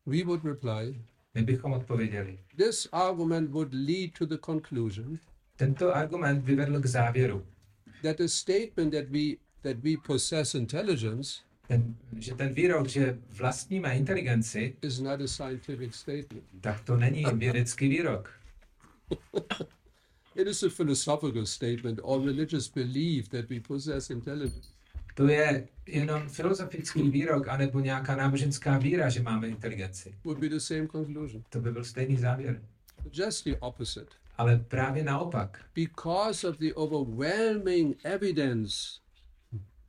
[0.06, 1.02] We would reply,
[1.34, 2.40] My bychom odpověděli.
[2.58, 5.20] this argument would lead to the conclusion
[5.56, 7.46] Tento argument by vedl k závěru,
[8.04, 13.98] that the statement that we that we possess intelligence ten, že ten výrok, že vlastníme
[13.98, 16.44] inteligenci, is not a scientific statement.
[16.62, 18.40] tak to není vědecký výrok.
[20.36, 24.70] It is a philosophical statement or religious belief that we possess intelligence.
[25.16, 30.16] To je jenom filozofický výrok, anebo nějaká náboženská víra, že máme inteligenci.
[30.24, 31.44] Would be the same conclusion.
[31.50, 32.62] To by byl stejný závěr.
[33.14, 34.12] Just the opposite.
[34.38, 35.66] Ale právě naopak.
[35.76, 39.02] Because of the overwhelming evidence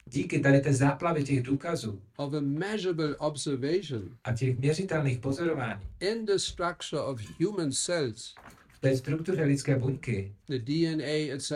[0.06, 6.24] Díky tady té záplavě těch důkazů of a measurable observation a těch měřitelných pozorování in
[6.24, 8.34] the structure of human cells,
[8.82, 11.52] té struktuře lidské buňky, the DNA, etc.,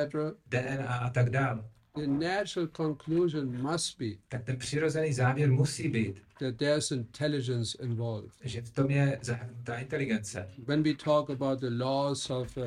[0.48, 6.22] DNA a tak dál, the natural conclusion must be tak ten přirozený závěr musí být,
[6.38, 8.30] that there's intelligence involved.
[8.44, 10.48] že v tom je zahrnutá inteligence.
[10.66, 12.64] When we talk about the laws of, uh,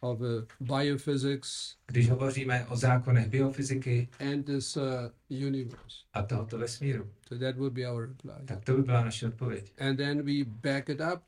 [0.00, 0.26] of uh,
[0.60, 4.82] biophysics Když hovoříme o zákonech biofyziky and this uh,
[5.46, 5.96] universe.
[6.12, 8.46] a tohoto vesmíru, So that would be our reply.
[8.46, 9.72] tak to by byla naše odpověď.
[9.78, 11.22] And then we back it up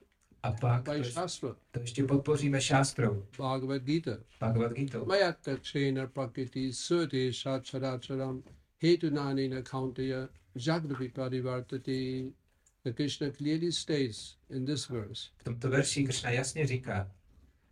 [0.45, 4.11] A pak to, Shastra, to ještě podpoříme šástrou, Bhagavad Gita.
[4.41, 5.05] Bhagavad Gita.
[5.05, 8.43] Mayatta Chena Prakriti Sute Shacharacharam
[8.83, 12.33] Hetunanina Kauntaya Jagdavi Parivartati.
[12.85, 15.31] The Krishna clearly states in this verse.
[15.37, 17.11] V tomto verši Krishna jasně říká,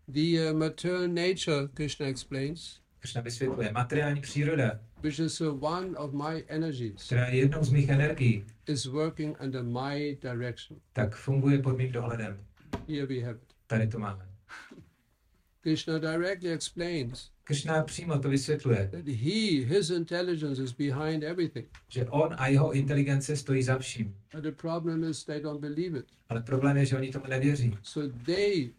[0.08, 6.12] The uh, material nature, Krishna explains, Krishna vysvětluje, materiální příroda, which is uh, one of
[6.12, 10.80] my energies, která je jednou z mých energií, is working under my direction.
[10.92, 12.44] tak funguje pod mým dohledem.
[12.92, 13.54] Here we have it.
[13.66, 14.28] Tady to máme.
[15.60, 21.68] Krishna directly explains Krishna přímo to vysvětluje, that he, his intelligence is behind everything.
[21.88, 24.16] že on a jeho inteligence stojí za vším.
[24.34, 26.06] But the problem is they don't believe it.
[26.28, 27.78] Ale problém je, že oni tomu nevěří.
[27.82, 28.70] So they,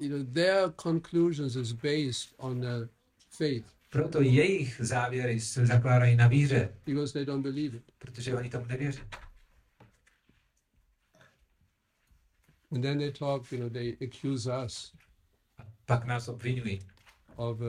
[0.00, 2.88] you know, their conclusions is based on uh,
[3.30, 7.82] faith Proto jejich závěry se zakládají na víře, because they don't believe it.
[7.98, 9.00] protože oni tomu nevěří.
[12.72, 14.92] And then they talk, you know, they accuse us
[15.58, 16.80] A pak nás obvinují,
[17.36, 17.66] of uh,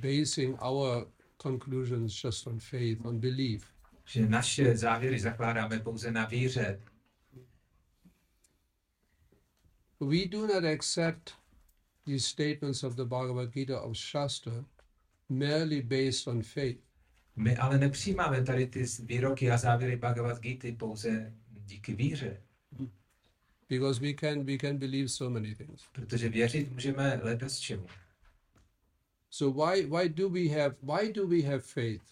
[0.00, 1.06] basing our
[1.42, 3.72] conclusions just on faith, on belief.
[4.04, 6.80] že naše závěry zakládáme pouze na víře.
[10.00, 11.30] We do not accept
[12.06, 14.64] these statements of the Bhagavad Gita of Shastra
[15.28, 16.80] merely based on faith.
[17.36, 21.32] My ale nepřijímáme tady ty výroky a závěry Bhagavad Gita pouze
[21.66, 22.42] díky víře,
[23.72, 25.82] Because we can we can believe so many things.
[25.92, 27.86] protože věřit můžeme letos čemu.
[29.30, 32.02] So why why do we have why do we have faith?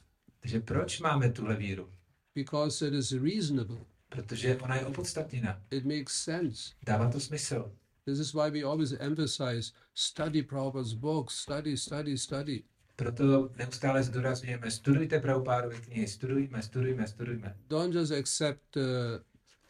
[0.40, 1.92] Takže proč máme tuhle víru?
[2.34, 3.76] Because it is reasonable.
[4.08, 5.62] Protože ona je opodstatněna.
[5.70, 6.72] It makes sense.
[6.82, 7.72] Dává to smysl.
[8.04, 12.62] This is why we always emphasize study Prabhupada's books, study, study, study.
[12.96, 17.56] Proto neustále zdůrazňujeme, studujte Prabhupádovy knihy, studujme, studujme, studujme.
[17.68, 18.82] Don't just accept uh,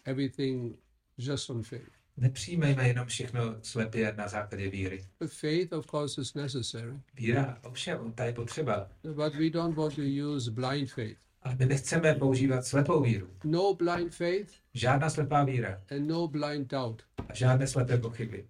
[0.05, 0.77] everything
[1.21, 1.91] just on faith.
[2.17, 5.05] Nepřijímejme jenom všechno slepě na základě víry.
[5.21, 6.93] But faith, of course, is necessary.
[7.15, 8.89] Víra, ovšem, ta je potřeba.
[9.03, 11.19] But we don't want to use blind faith.
[11.43, 13.29] Ale my nechceme používat slepou víru.
[13.45, 17.03] No blind faith Žádná slepá víra and no blind doubt.
[17.29, 18.47] a žádné slepé pochyby.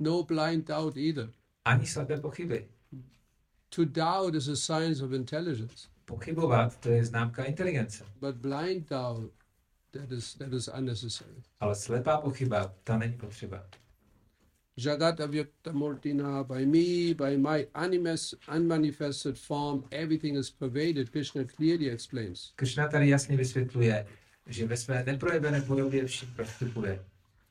[0.00, 1.30] No blind doubt either.
[1.64, 2.68] Ani slepé pochyby.
[3.68, 8.04] To doubt is a sign of intelligence, Pochybovat, to je známka inteligence.
[8.20, 9.30] but blind doubt,
[9.94, 11.42] that is that is unnecessary.
[11.60, 13.66] Ale slepá pochyba, ta není potřeba.
[14.76, 17.66] Jagat avyakta murtina, by me, by my
[18.48, 21.10] unmanifested form, everything is pervaded.
[21.10, 22.52] Krishna clearly explains.
[22.56, 24.06] Krishna tady jasně vysvětluje,
[24.46, 27.04] že ve své neprojevené podobě vším prostupuje.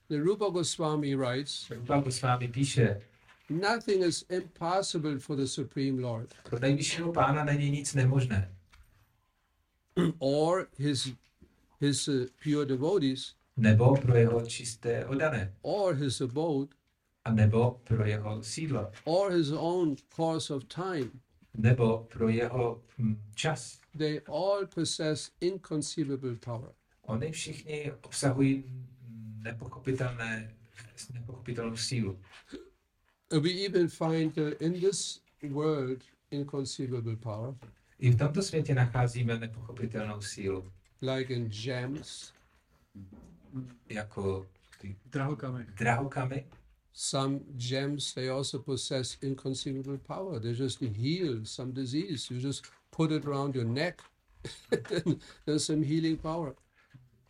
[0.09, 3.01] The Rupa Goswami writes, Rupa vámi píše,
[3.49, 8.51] nothing is impossible for the Supreme Lord pro nejvyššího pána není nic nemožné.
[10.19, 11.13] or his
[11.83, 15.53] his uh, pure devotees Nebo pro jeho čisté odané.
[15.61, 16.67] or his abode
[17.25, 18.91] A nebo pro jeho sídlo.
[19.05, 21.11] or his own course of time.
[21.57, 23.79] Nebo pro jeho hm, čas.
[23.97, 26.71] They all possess inconceivable power.
[27.01, 28.63] Oni všichni obsahují
[29.43, 30.53] nepochopitelné,
[31.13, 32.19] nepochopitelnou sílu.
[33.41, 37.55] We even find in this world inconceivable power,
[37.99, 40.71] I v tomto světě nacházíme nepochopitelnou sílu,
[41.03, 42.33] like in gems,
[43.89, 44.45] jako
[44.81, 45.65] ty Drahokamy.
[45.79, 46.45] drahokamy.
[46.93, 53.11] some gems they also possess inconceivable power they just heal some disease you just put
[53.11, 54.01] it around your neck
[54.69, 56.53] then there's some healing power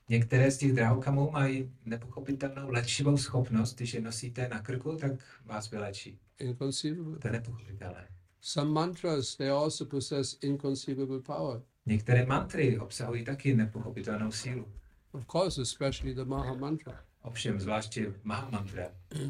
[0.10, 5.12] Některé z těch drahokamů mají nepochopitelnou léčivou schopnost, když je nosíte na krku, tak
[5.46, 6.20] vás vylečí.
[6.40, 8.08] inconceivable To je nepochopitelné.
[8.42, 14.68] some mantras they also possess inconceivable power Některé mantry obsahují taky nepochopitelnou sílu.
[15.12, 18.84] of course especially the maha mantra Ovšem, zvláště Mahamantra.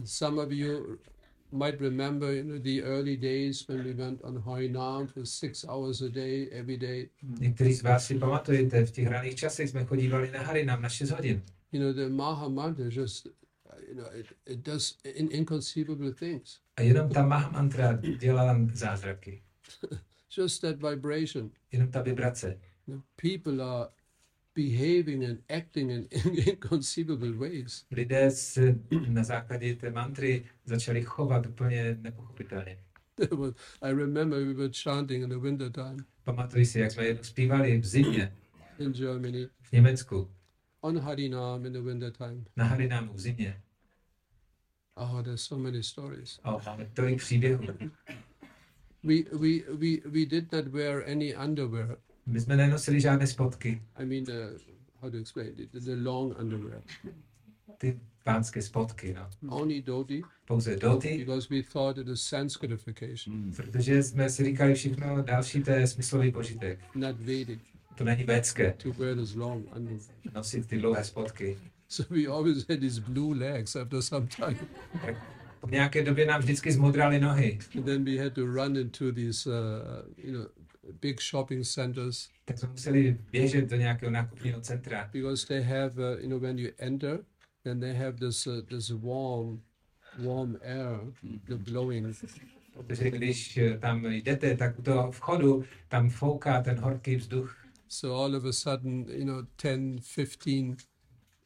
[0.06, 0.98] some of you
[1.52, 6.02] might remember you know, the early days when we went on Harinam for six hours
[6.02, 10.32] a day every day Někteří z vás si pamatujete, v těch raných časech jsme chodívali
[10.32, 11.42] na Harinam na 6 hodin.
[11.72, 13.26] you know the maha mantra just
[13.88, 19.42] you know it, it does in, inconceivable things A jenom ta Mahamantra dělala zázraky.
[20.38, 22.60] just that vibration Jenom ta vibrace.
[23.16, 23.90] people are
[24.56, 26.08] behaving and acting in,
[26.48, 28.76] inconceivable ways Lidé se
[29.08, 32.78] na základě té mantry začali chovat úplně nepochopitelně.
[33.82, 37.78] I remember we were chanting in the winter time Pamatuji si, jak jsme jednou zpívali
[37.82, 38.36] v zimě
[38.80, 40.32] in germany v Německu,
[40.82, 43.62] on harinam in the winter time na Harinámu v zimě.
[44.96, 47.64] oh there's so many stories A máme tolik příběhů.
[49.04, 51.98] We we we, we did not wear any underwear.
[52.26, 54.60] My jsme nenosili žádné spotky, i mean uh,
[55.02, 55.72] how to explain it?
[55.72, 56.82] The, long underwear.
[57.78, 59.58] Ty pánské spotky, no.
[59.58, 60.22] only dhoti.
[60.46, 65.72] Pouze doty, because we thought it is sanscritification protože jsme si říkali všechno další, to
[65.72, 66.80] je smyslový požitek.
[66.96, 67.60] not vedic.
[67.98, 70.16] To není védské, to wear this long underwear.
[70.36, 71.58] Nosit ty dlouhé spotky.
[71.90, 74.58] So we always had these blue legs after some time.
[75.64, 79.50] Po nějaké době nám vždycky zmodraly nohy, And then we had to run into these,
[79.50, 79.54] uh,
[80.18, 80.48] you know,
[81.02, 86.22] big shopping centers tak jsme museli běžet do nějakého nákupního centra, because they have, uh,
[86.22, 87.20] you know, when you enter,
[87.64, 89.62] then they have this uh, this warm,
[90.18, 91.00] warm air,
[91.46, 92.16] the blowing.
[92.74, 97.56] protože když eh, tam jdete, tak u toho vchodu tam fouká ten horký vzduch.
[97.88, 100.78] So all of a sudden, you know, 10, 15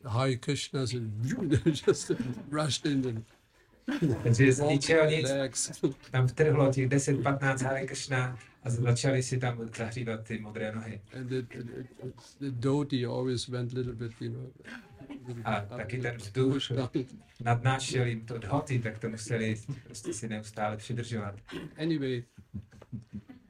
[0.06, 2.12] Hare Krishnas and just
[2.50, 3.26] rushed in and
[4.24, 9.38] Takže z warmed ničeho their nic tam vtrhlo těch 10-15 Hare Krishna a začali si
[9.38, 11.02] tam zahřívat ty modré nohy.
[11.14, 11.64] and the, the,
[12.40, 14.52] the dhoti always went a little bit, you know,
[15.28, 16.72] little A bit up, taky ten vzduch
[17.44, 21.36] nadnášel jim to dhoty, tak to museli prostě si neustále přidržovat.
[21.78, 22.24] Anyway,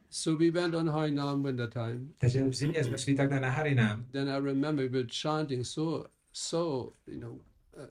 [0.10, 2.14] so we went on Harinam winter time.
[2.18, 6.08] Takže v zimě jsme šli takhle na Harinám Then I remember we were chanting so,
[6.34, 7.86] so, you know, uh,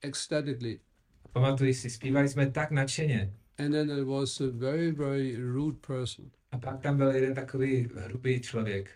[0.00, 0.80] ecstatically.
[1.32, 3.34] Pamatuji si, zpívali jsme tak nadšeně.
[3.58, 6.30] And then there was a very, very rude person.
[6.50, 8.90] A pak tam byl jeden takový hrubý člověk.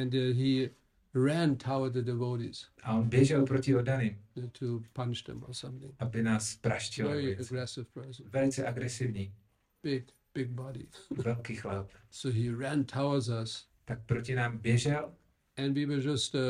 [0.00, 0.70] And uh, he
[1.14, 4.18] ran toward the devotees A on běžel proti oddaným,
[4.58, 5.94] to punch them or something.
[5.98, 7.08] aby nás praštil.
[7.08, 8.26] Very Velice, aggressive person.
[8.28, 9.34] velice agresivní.
[9.82, 10.86] big, big body.
[11.24, 11.90] velký chlap.
[12.10, 15.12] So he ran towards us, Tak proti nám běžel,
[15.56, 16.40] and we were just uh,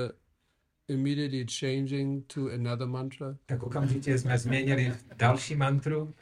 [0.89, 6.15] immediately changing to another mantra, tak okamžitě jsme změnili další mantru,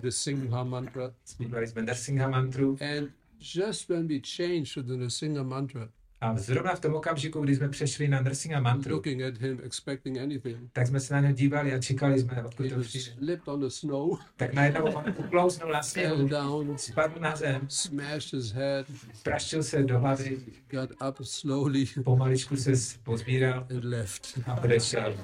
[0.00, 1.14] the Singha mantra.
[1.24, 2.76] zpívali jsme Narsingha mantru.
[2.80, 3.10] And
[3.54, 5.88] just when we changed to the Nrsimha mantra,
[6.20, 10.18] a zrovna v tom okamžiku, kdy jsme přešli na Narsingha mantru, looking at him, expecting
[10.18, 13.04] anything, tak jsme se na něj dívali a čekali jsme, odkud to přijde.
[13.18, 16.28] slipped on the snow, Tak najednou on uklouznul na sněhu,
[16.76, 18.86] spadl na zem, smashed his head,
[19.22, 20.38] praštil se do hlavy,
[20.70, 24.38] got up slowly, pomaličku se pozbíral and left.
[24.46, 25.14] a odešel.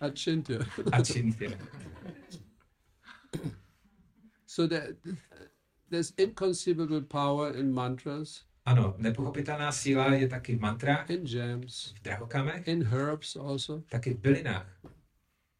[0.00, 0.58] Achintya.
[0.92, 1.58] A čintě.
[4.46, 4.96] So that
[5.92, 12.02] there's inconceivable power in mantras, Ano, nepochopitelná síla je taky v mantrách, in gems, v
[12.02, 13.82] drahokamech, in herbs also.
[13.90, 14.66] taky v bylinách.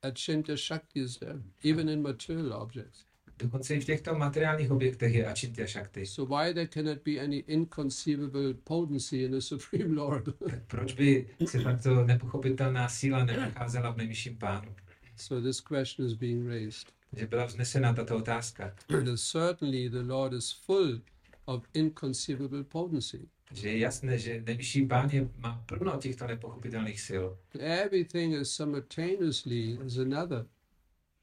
[0.03, 3.05] Achintya Shakti is there, even in material objects.
[3.39, 6.07] Dokonce i v těchto materiálních objektech je Achintya Shakti.
[6.07, 10.25] So why there cannot be any inconceivable potency in the Supreme Lord?
[10.67, 14.75] Proč by se takto nepochopitelná síla nenacházela v nejvyšším pánu?
[15.17, 16.93] so this question is being raised.
[17.17, 18.75] Že byla vznesena tato otázka.
[18.89, 21.01] And certainly the Lord is full
[21.45, 23.29] of inconceivable potency.
[23.53, 27.25] Že je jasné, že nejvyšší pán je, má plno těchto nepochopitelných sil.
[27.59, 30.47] Everything is simultaneously is another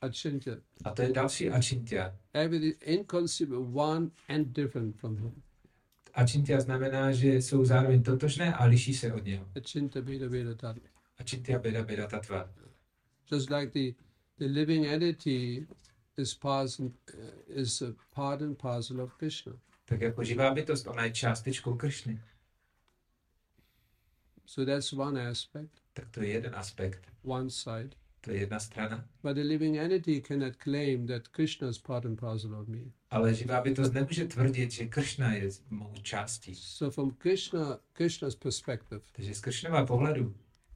[0.01, 0.55] achintya.
[0.83, 2.15] A to je další Achintya.
[2.33, 5.41] Everything inconceivable, one and different from him.
[6.13, 9.45] Achintya znamená, že jsou zároveň totožné a liší se od něho.
[9.55, 10.89] Achinta Veda Veda Tattva.
[11.17, 12.49] Achintya Beda Beda Tattva.
[13.31, 14.03] Just like the,
[14.39, 15.67] the living entity
[16.17, 19.53] is part, and, uh, is a part and parcel of Krishna.
[19.85, 22.21] Tak jako živá bytost, ona je částečkou Kršny.
[24.45, 27.95] So that's one aspect, Tak to je jeden aspekt, one side.
[28.21, 29.05] to je jedna strana.
[29.23, 32.79] But the living entity cannot claim that Krishna is part and parcel of me.
[33.09, 36.55] Ale živá bytost nemůže tvrdit, že Kršna je mou částí.
[36.55, 40.35] So from Krishna, Krishna's perspective, Takže z Kršnova pohledu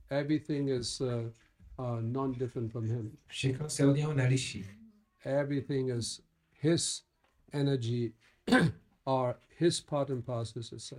[0.09, 1.07] everything is uh,
[1.79, 3.17] uh, non-different from him.
[3.27, 4.65] všechno se od něho neliší.
[5.25, 6.21] Everything is
[6.61, 7.03] his
[7.51, 8.13] energy
[9.03, 10.93] or his part and parcels, etc.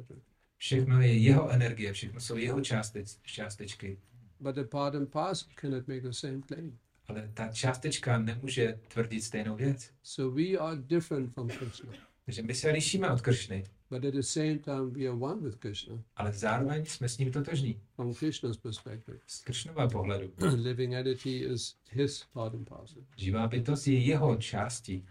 [0.57, 3.99] Všechno je jeho energie, všechno jsou jeho částec, částečky.
[4.41, 6.79] But the part and parcel cannot make the same claim.
[7.09, 9.91] Ale ta částečka nemůže tvrdit stejnou věc.
[10.03, 11.93] So we are different from Krishna,
[12.25, 15.57] Takže my se lišíme od Kršny, but at the same time we are one with
[15.57, 17.81] Krishna ale zároveň jsme s ním totožní.
[17.97, 19.19] from Krishna's perspective.
[19.27, 20.33] Z Kršnova pohledu.
[20.57, 25.07] living entity is his part and parcel, Živá bytost je jeho částí,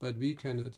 [0.00, 0.72] but we cannot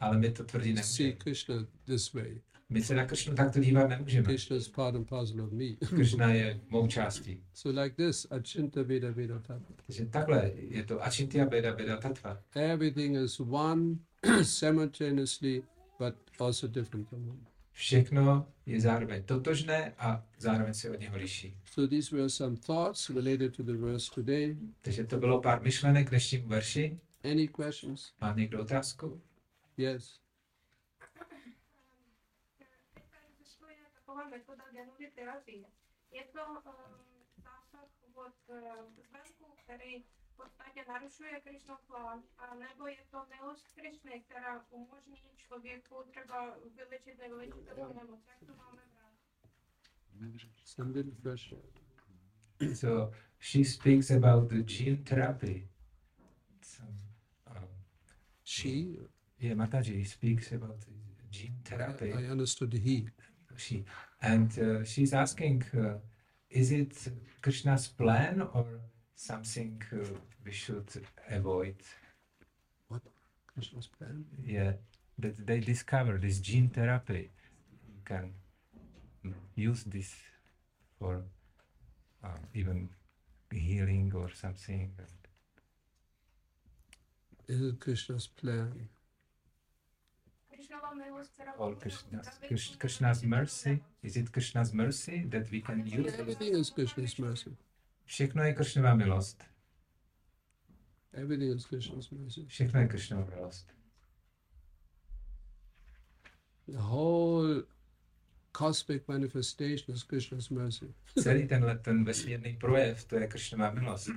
[0.00, 1.12] ale my to see nemůžeme.
[1.12, 2.40] Krishna this way.
[2.68, 4.24] My se na Kršnu takto dívat nemůžeme.
[4.24, 5.64] Krishna is part and parcel of me.
[5.96, 7.42] Kršna je mou částí.
[7.54, 9.76] so like this, Achinta Veda Veda Tattva.
[9.86, 12.42] Takže takhle je to Achintya Beda Beda Tattva.
[12.54, 13.96] Everything is one
[14.42, 15.62] simultaneously,
[15.98, 17.40] but also different from one.
[17.72, 21.56] Všechno je zároveň totožné a zároveň se od něho liší.
[21.64, 24.56] So these were some thoughts related to the verse today.
[24.82, 27.00] Takže to bylo pár myšlenek k dnešnímu verši.
[27.24, 28.12] Any questions?
[28.20, 29.22] Má někdo otázku?
[29.76, 30.20] Yes.
[34.30, 35.66] Metoda genovy terapie.
[36.10, 36.62] Je to um,
[37.36, 38.56] zásah od uh,
[39.08, 40.04] zvenku, který
[40.42, 47.18] podstatě narušuje Krišnův plán, a nebo je to milost Krišny, která umožní člověku třeba vylečit
[47.18, 48.20] nevylečitelnou nemoc.
[48.28, 49.14] Jak to máme brát?
[52.74, 55.68] So she speaks about the gene therapy.
[56.62, 56.98] Some,
[57.46, 57.68] um,
[58.44, 58.98] She,
[59.38, 60.92] yeah, Mataji speaks about the
[61.30, 62.12] gene therapy.
[62.12, 63.06] I understood he.
[63.56, 63.84] She
[64.22, 65.98] and uh, she's asking, uh,
[66.50, 67.12] is it
[67.42, 68.66] Krishna's plan or
[69.14, 69.98] something uh,
[70.44, 70.88] we should
[71.30, 71.76] avoid?
[72.88, 73.02] What?
[74.44, 74.72] Yeah,
[75.18, 77.30] that they discover this gene therapy.
[77.88, 78.32] You can
[79.54, 80.14] use this
[80.98, 81.22] for
[82.24, 82.88] uh, even
[83.52, 84.92] healing or something.
[87.48, 88.88] Is it Krishna's plan?
[90.50, 93.84] Krišnova milost, která Or Krishna's, uzdravit Krish, člověka Krishna's mercy?
[94.02, 96.18] Is it Krishna's mercy that we can use?
[96.18, 97.56] Everything is Krishna's mercy.
[98.04, 99.49] Všechno je Krishnova milost.
[101.12, 102.46] Everything is Krishna's mercy.
[102.46, 103.72] Všechno je Krishnova milost.
[106.68, 107.62] The whole
[108.52, 110.94] cosmic manifestation is Krishna's mercy.
[111.22, 114.10] Celý tenhle ten vesmírný projev, to je Krishnova milost.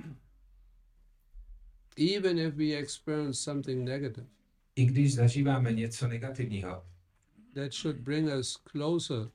[1.96, 4.26] Even if we experience something negative,
[4.76, 6.84] I když zažíváme něco negativního,
[7.54, 9.30] that should bring us closer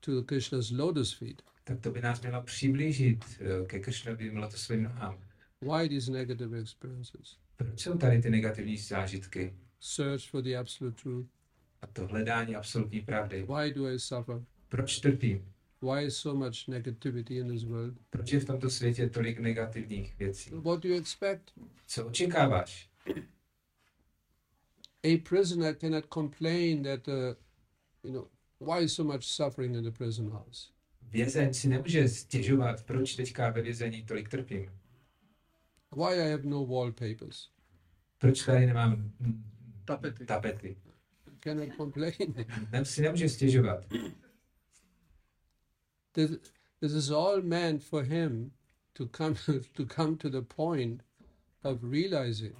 [0.00, 1.42] to Krishna's lotus feet.
[1.64, 5.25] tak to by nás mělo přiblížit eh, ke Krishnovým lotosovým nohám.
[5.66, 7.36] Why these negative experiences?
[7.56, 11.26] Proč jsou tady ty negativní zážitky Search for the absolute truth.
[11.82, 13.42] a to hledání absolutní pravdy?
[13.42, 14.44] Why do I suffer?
[14.68, 15.52] Proč trpím?
[15.82, 17.94] Why is so much negativity in this world?
[18.10, 20.50] Proč je v tomto světě tolik negativních věcí?
[20.54, 21.52] What do you expect?
[21.86, 22.90] Co očekáváš?
[25.04, 27.14] A prisoner cannot complain that, uh,
[28.04, 28.26] you know,
[28.60, 30.68] why is so much suffering in the prison house?
[31.02, 34.70] Vězeň si nemůže stěžovat, proč teďka ve vězení tolik trpím.
[35.96, 37.48] Why I have no wallpapers?
[38.18, 39.12] Proč tady nemám
[39.84, 40.26] Tapety.
[40.26, 40.76] tapety.
[41.40, 42.34] Cannot complain.
[42.72, 43.84] Nem si nemůže stěžovat.
[46.12, 46.30] this,
[46.80, 48.52] this is all meant for him
[48.92, 49.34] to come
[49.72, 51.02] to come to the point
[51.62, 52.56] of realizing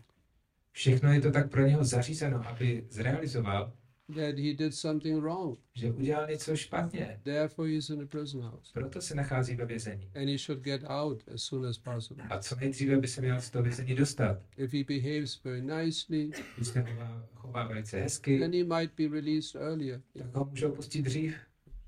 [0.73, 3.73] Všechno je to tak pro něho zařízeno, aby zrealizoval,
[4.15, 5.59] that he did something wrong.
[5.75, 7.21] že udělal něco špatně.
[7.23, 10.11] Therefore, he's in a prison house, Proto se nachází ve vězení.
[10.15, 12.25] and he should get out as soon as possible.
[12.31, 14.39] A co nejdříve by se měl z toho vězení dostat.
[14.57, 19.09] If he behaves very nicely, Když se chová, chová velice hezky, then he might be
[19.21, 20.03] released earlier.
[20.19, 21.35] tak ho můžou pustit dřív.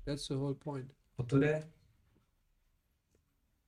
[0.05, 0.91] That's the whole point.
[1.17, 1.67] O to jde.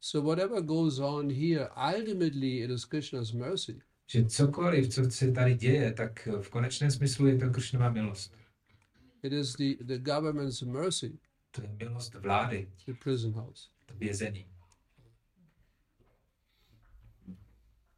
[0.02, 3.82] So whatever goes on here, ultimately it is Krishna's mercy.
[4.08, 8.34] Že cokoliv, co se tady děje, tak v konečném smyslu je to Kršnova milost.
[9.24, 11.20] It is the, the government's mercy,
[11.52, 13.70] To je milost vlády, the prison house.
[13.86, 14.46] to vězení.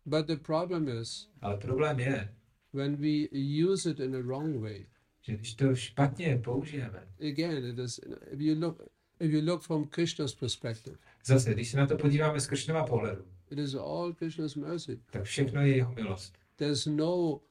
[0.06, 2.30] But the problem is Ale problém je,
[2.74, 3.28] when we
[3.72, 4.86] use it in a wrong way.
[5.22, 8.00] že když to špatně použijeme, Again, it is
[8.32, 8.82] if you look
[9.20, 13.26] if you look from Krishna's perspective, zase, když se na to podíváme z Kršnova pohledu,
[13.52, 15.00] it is all Krishna's mercy.
[15.12, 16.38] tak všechno je jeho milost.
[16.56, 17.42] There's no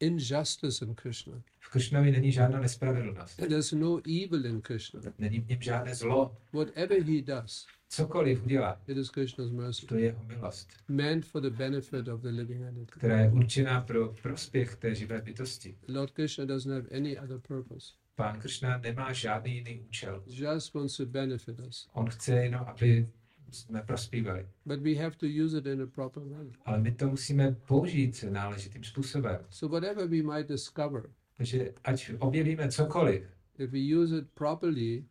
[0.00, 1.42] injustice in Krishna.
[1.58, 3.36] V Kršnovi není žádná nespravedlnost.
[3.36, 5.00] There's no evil in Krishna.
[5.18, 6.36] Není v něm žádné zlo.
[6.52, 11.42] Whatever he does, Cokoliv udělá, it is Krishna's mercy, to je jeho milost, meant for
[11.42, 12.86] the benefit of the living entity.
[12.90, 15.76] která je určená pro prospěch té živé bytosti.
[15.88, 17.92] Lord Krishna doesn't have any other purpose.
[18.14, 20.22] Pán Kršna nemá žádný jiný účel.
[20.26, 21.88] Just wants to benefit us.
[21.92, 23.08] On chce jenom, aby
[23.54, 24.46] jsme prospívali.
[24.66, 26.52] But we have to use it in a proper way.
[26.64, 29.38] Ale my to musíme použít náležitým způsobem.
[29.50, 31.02] So whatever we might discover,
[31.36, 33.22] Takže ať objevíme cokoliv,
[33.58, 35.04] if we use it properly,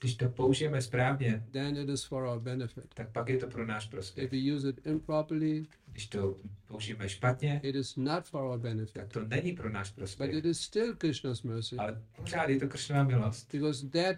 [0.00, 2.94] když to použijeme správně, then it is for our benefit.
[2.94, 4.24] tak pak je to pro náš prospěch.
[4.24, 8.60] If we use it improperly, Když to použijeme špatně, it is not for our tak
[8.60, 9.02] benefit.
[9.12, 10.34] to není pro náš But prospěch.
[10.34, 13.52] it is still Krishna's mercy Ale pořád je to Kršnová milost.
[13.52, 14.16] because that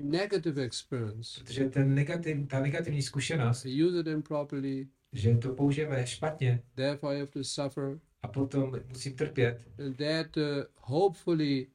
[0.00, 6.62] negative experience, Protože ten negativ, ta negativní zkušenost, use it improperly, že to použijeme špatně
[6.74, 10.42] therefore I have to suffer, a potom musím trpět, and that uh,
[10.76, 11.66] hopefully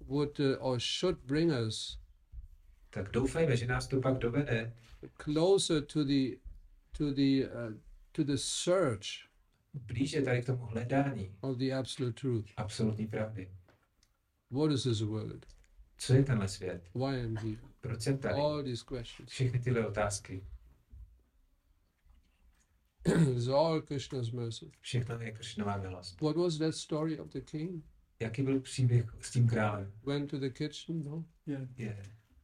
[0.00, 1.98] would uh, or should bring us
[2.90, 4.72] tak doufejme, že nás to pak dovede
[5.24, 6.36] closer to the
[6.98, 7.74] to the uh,
[8.12, 9.06] to the search
[9.74, 12.46] blíže tady k tomu hledání of the absolute truth.
[12.56, 13.50] absolutní pravdy.
[14.50, 15.46] What is this world?
[15.98, 16.90] Co je tenhle svět?
[16.94, 17.62] Why am I here?
[17.80, 18.34] Proč jsem tady?
[18.34, 19.30] All these questions.
[19.30, 20.44] Všechny tyhle otázky.
[23.36, 24.70] it's all Krishna's mercy.
[24.80, 26.20] Všechno je Kršnová milost.
[26.20, 27.84] What was that story of the king?
[28.20, 29.92] Jaký byl příběh s tím králem?
[30.06, 31.24] Went to the kitchen, no?
[31.76, 32.02] Je.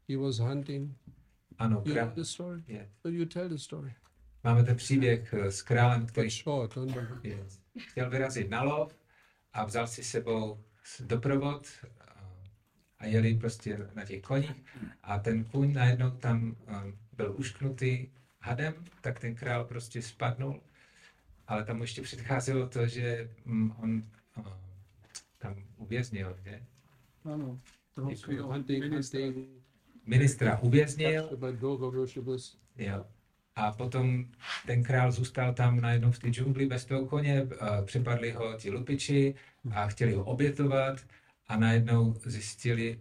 [0.09, 0.97] He was hunting.
[1.59, 2.15] Ano, You know král.
[2.15, 2.63] the story?
[2.67, 2.91] Je.
[3.03, 3.95] So you tell the story.
[4.45, 6.79] Máme ten příběh eh, s králem, který short,
[7.23, 7.47] je.
[7.79, 8.97] chtěl vyrazit na lov
[9.53, 10.65] a vzal si sebou
[11.01, 11.69] doprovod
[13.03, 14.65] a- jeli prostě na těch koních
[15.03, 18.09] a ten kůň najednou tam um, byl ušknutý
[18.41, 20.61] hadem, tak ten král prostě spadnul,
[21.47, 24.03] ale tam ještě předcházelo to, že mm, on
[24.39, 24.45] uh,
[25.39, 26.63] tam uvěznil, že?
[27.25, 27.61] Ano.
[27.95, 28.11] Toho
[28.81, 29.23] ministra.
[30.07, 31.29] Ministra uvěznil,
[32.79, 33.07] jo.
[33.57, 34.27] A potom
[34.67, 38.71] ten král zůstal tam najednou v té džungli bez toho koně, a přepadli ho ti
[38.71, 39.35] lupiči
[39.75, 41.01] a chtěli ho obětovat
[41.49, 43.01] a najednou zjistili,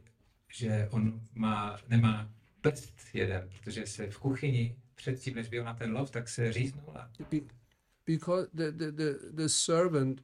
[0.53, 2.29] že on má, nemá
[2.61, 6.97] prst jeden, protože se v kuchyni předtím, než byl na ten lov, tak se říznul
[6.97, 7.61] a Be-
[8.05, 10.21] Because the, the, the, the servant,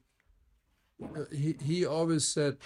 [0.97, 2.57] uh, he, he always said,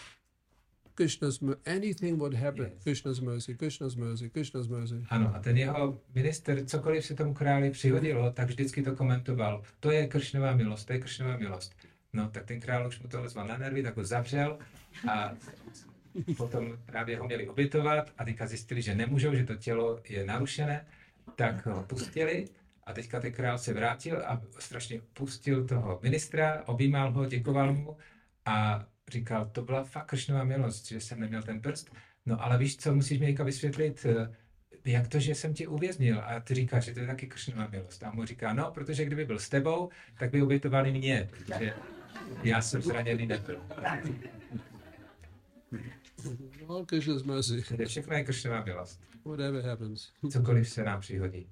[0.96, 2.84] Krishna's anything would happen, Yes.
[2.84, 5.06] Krishna's mercy, Krishna's mercy, Krishna's mercy.
[5.10, 9.64] Ano, a ten jeho minister, cokoliv se tomu králi přihodilo, tak vždycky to komentoval.
[9.80, 11.76] To je kršnová milost, to je kršnová milost.
[12.14, 14.60] No, tak ten král už mu to zval na nervy, tak ho zavřel
[15.10, 15.32] a
[16.38, 20.86] potom právě ho měli obětovat a teďka zjistili, že nemůžou, že to tělo je narušené,
[21.36, 22.48] tak ho pustili
[22.84, 27.98] a teďka ten král se vrátil a strašně pustil toho ministra, objímal ho, děkoval mu
[28.46, 31.92] a říkal, to byla fakt kršnová milost, že jsem neměl ten prst.
[32.26, 34.36] No ale víš co, musíš mi teďka vysvětlit, eh,
[34.86, 36.22] jak to, že jsem tě uvěznil?
[36.26, 38.04] A ty říkáš, že to je taky kršnová milost.
[38.04, 39.90] A mu říká, no, protože kdyby byl s tebou,
[40.20, 41.74] tak by obětovali mě, protože
[42.44, 43.62] Já jsem zraněný nebyl.
[46.68, 49.02] All Krishna's mercy, je všechno je Kršnová milost.
[49.26, 50.12] whatever happens.
[50.32, 51.50] Cokoliv se nám přihodí.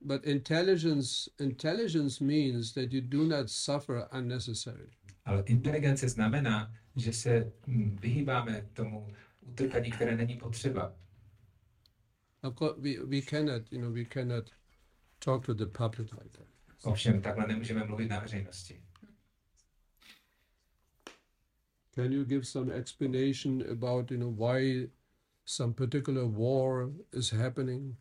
[0.00, 4.90] But intelligence, intelligence means that you do not suffer unnecessarily.
[5.24, 10.94] Ale inteligence znamená, že se hm, vyhýbáme tomu utrpení, které není potřeba.
[12.42, 14.50] Of course, we, we cannot, you know, we cannot
[15.18, 16.46] talk to the public like that.
[16.82, 18.82] Ovšem, takhle nemůžeme mluvit na veřejnosti.
[21.94, 24.90] Can you give some explanation about, you know, why
[25.44, 27.96] some particular war is happening?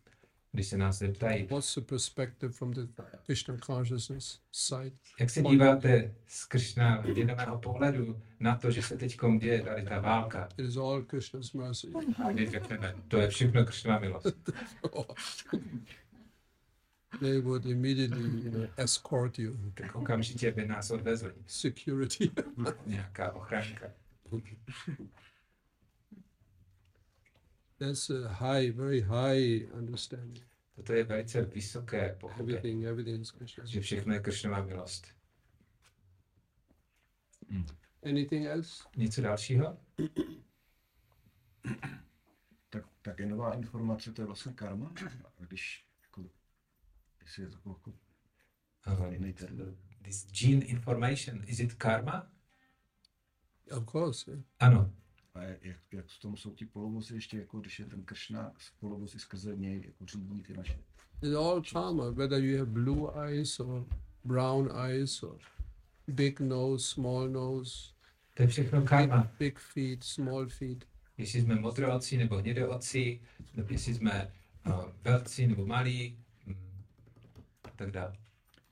[0.51, 2.81] Když se nás zeptají, What's the perspective from the
[3.25, 4.91] Krishna consciousness side?
[5.19, 9.99] jak se díváte z Kršna vědomého pohledu na to, že se teď děje tady ta
[9.99, 11.87] válka, It is all Krishna's mercy.
[12.25, 14.49] a řekneme, to je všechno Kršnová milost.
[17.21, 19.57] they would immediately, you know, escort you.
[19.73, 21.33] Tak okamžitě by nás odvezli.
[21.47, 22.31] Security.
[22.85, 23.91] Nějaká ochranka.
[27.79, 30.45] That's a high, very high understanding.
[30.75, 33.69] Toto je velice vysoké pochopení, Everything, everything is Krishna's.
[33.69, 35.07] že všechno je Kršnová milost.
[38.03, 38.83] Anything else?
[38.97, 39.77] Něco dalšího?
[42.69, 44.93] Tak, tak je nová informace, to je vlastně karma.
[45.39, 47.16] A když, jako, jestli je to jako,
[48.87, 48.95] Uh,
[50.03, 52.27] this gene information, is it karma?
[53.71, 54.31] Of course.
[54.31, 54.39] Yeah.
[54.59, 54.91] Ano.
[55.35, 59.19] A jak, jak v tom jsou ti polovozy ještě, jako když je ten Kršna, polovozy
[59.19, 60.79] skrze něj, jako řídí ty naše.
[61.21, 63.85] It's all karma, whether you have blue eyes or
[64.23, 65.37] brown eyes or
[66.07, 67.93] big nose, small nose,
[68.33, 69.31] To je všechno karma.
[69.39, 70.85] big feet, small feet.
[71.17, 73.21] Jestli jsme modroocí nebo hnědoocí,
[73.55, 74.33] nebo jestli jsme
[74.67, 76.19] uh, velcí nebo malí,
[77.81, 78.13] a tak.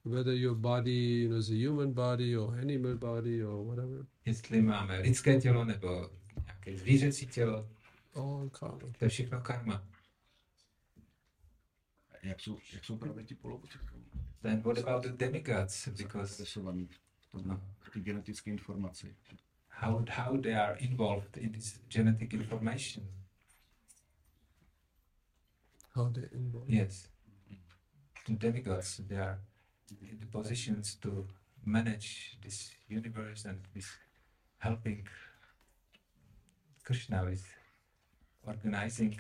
[0.06, 4.62] Whether your body you know, is a human body or animal body or whatever, Jestli
[4.62, 6.10] máme lidské tělo nebo
[6.45, 7.70] nějaké zvířecí tělo,
[8.16, 8.78] all karma.
[8.99, 9.84] to je všechno karma.
[12.24, 13.74] Jak jsou, jak jsou právě ti polovozy
[14.41, 15.88] Then what about the demigods?
[15.88, 16.88] Because zainteresovaní
[17.20, 17.62] v tom- No.
[17.80, 19.16] v té genetické informaci.
[19.70, 23.08] how, how they are involved in this genetic information?
[25.93, 26.66] How they involve.
[26.74, 27.10] Yes.
[28.28, 29.39] Demigods, they are
[30.01, 31.28] in the positions to
[31.65, 33.86] manage this universe and this
[34.57, 35.07] helping
[36.84, 37.45] Krishna with
[38.43, 39.19] organizing.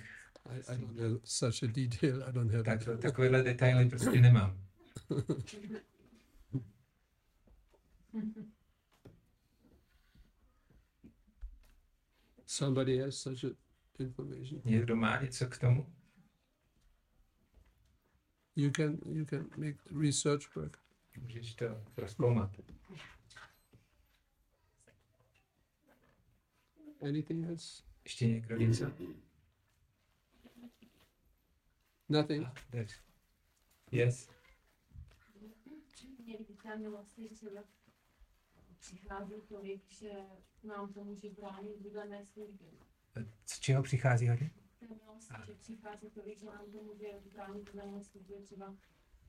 [0.49, 2.23] I, I don't have such a detail.
[2.23, 2.63] I don't have.
[2.63, 4.61] Tak, takovéhle detaily prostě nemám.
[12.45, 13.49] Somebody has such a
[13.99, 14.61] information.
[14.65, 15.94] Někdo má něco k tomu?
[18.55, 20.79] You can you can make research work.
[21.17, 21.65] Můžeš to
[21.97, 22.51] rozkoumat.
[27.01, 27.83] Anything else?
[28.03, 28.85] Ještě někdo něco?
[32.09, 32.47] Nothing.
[32.73, 33.01] Yes.
[33.91, 34.29] Yes.
[36.63, 37.63] Ta milost je třeba
[38.79, 40.11] přichází tolik, že
[40.63, 41.75] nám to může bránit.
[43.45, 44.51] Z čeho přichází hodně?
[44.81, 48.75] Milost, že přichází tolik, že nám to může bránit v dané službě, třeba,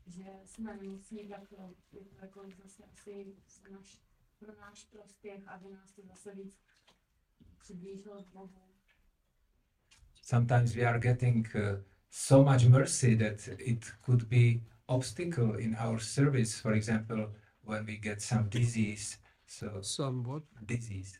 [0.06, 1.74] že jsme nemocní, tak to
[2.22, 3.34] jako zase asi
[3.72, 4.00] naš,
[4.38, 6.58] pro náš prospěch, aby nás to zase víc
[7.58, 8.62] přiblížilo k Bohu.
[10.22, 11.60] sometimes we are getting uh,
[12.10, 17.32] so much mercy that it could be obstacle in our service for example
[17.64, 20.42] when we get some disease so Somewhat.
[20.62, 21.18] disease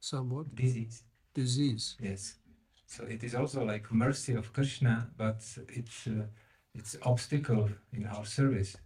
[0.00, 0.46] Somewhat.
[0.54, 1.04] disease
[1.34, 1.96] Disease.
[2.00, 2.38] yes
[2.86, 6.26] so it is also like mercy of krishna but it's uh,
[6.74, 8.78] it's obstacle in our service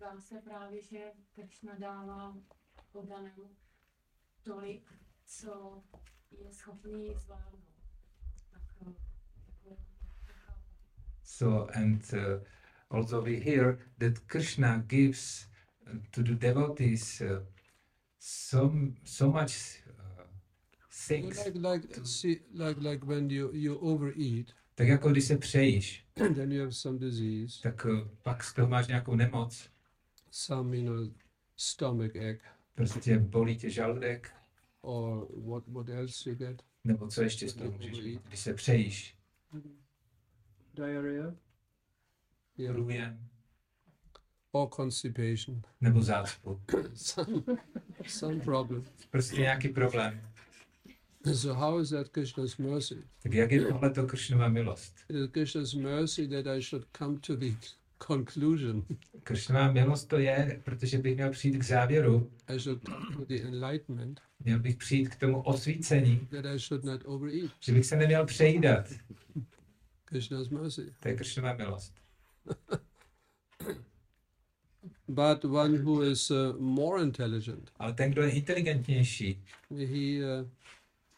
[0.00, 0.98] říká se právě, že
[1.34, 2.36] Kršna dává
[2.92, 3.56] podanému
[4.42, 4.92] tolik,
[5.24, 5.82] co
[6.30, 7.64] je schopný zvládnout.
[8.50, 8.92] Tak eh,
[9.46, 10.62] takhle to chápu.
[11.22, 12.42] so and uh,
[12.90, 15.48] also we hear that krishna gives
[16.10, 17.46] to the devotees uh,
[18.18, 18.70] so
[19.04, 19.82] so much
[21.08, 26.06] things Like like see like like when you you overeat, Tak jako když se přejíš,
[26.34, 29.70] then you have some disease, tak eh, pak z toho máš nějakou nemoc,
[30.30, 31.08] some you know
[31.56, 32.40] stomach ache
[32.74, 34.30] prostě bolí tě žaludek,
[34.80, 36.62] or what what else you get?
[36.84, 39.16] nebo co ještě z toho můžeš mít, když se přejíš,
[40.74, 41.34] Diarrhea.
[42.58, 42.74] Yeah.
[42.74, 43.28] průjem,
[44.52, 45.62] Or constipation.
[45.80, 46.60] nebo zácpu.
[46.94, 47.42] some
[48.06, 48.84] some problem.
[49.10, 50.20] Prostě nějaký problém.
[51.26, 53.02] So how is that Krishna's mercy?
[53.22, 54.94] Tak jak je tohle to Kršnova milost?
[55.08, 57.52] It is Krishna's mercy that I should come to the
[58.06, 58.86] conclusion.
[59.22, 63.42] Kršnová milost to je, protože bych měl přijít k závěru, I should come to the
[63.42, 67.50] enlightenment měl bych přijít k tomu osvícení, that I should not overeat.
[67.60, 68.86] že bych se neměl přejídat.
[70.04, 70.94] Krishna's mercy.
[71.00, 71.94] To je Kršnová milost.
[75.08, 80.48] But one who is uh, more intelligent, Ale ten, kdo je inteligentnější, he uh,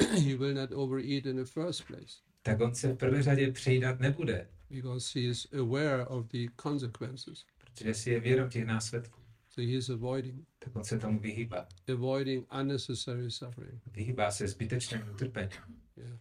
[0.24, 4.00] he will not overeat in the first place tak on se v prvé řadě přejídat
[4.00, 7.44] nebude, because he is aware of the consequences.
[7.58, 9.20] protože si je vědom těch následků.
[9.48, 11.68] So he is avoiding Tak on se tomu vyhýbá.
[11.92, 13.82] avoiding unnecessary suffering.
[13.92, 15.50] Vyhýbá se zbytečnému utrpení.
[15.96, 16.18] Yeah.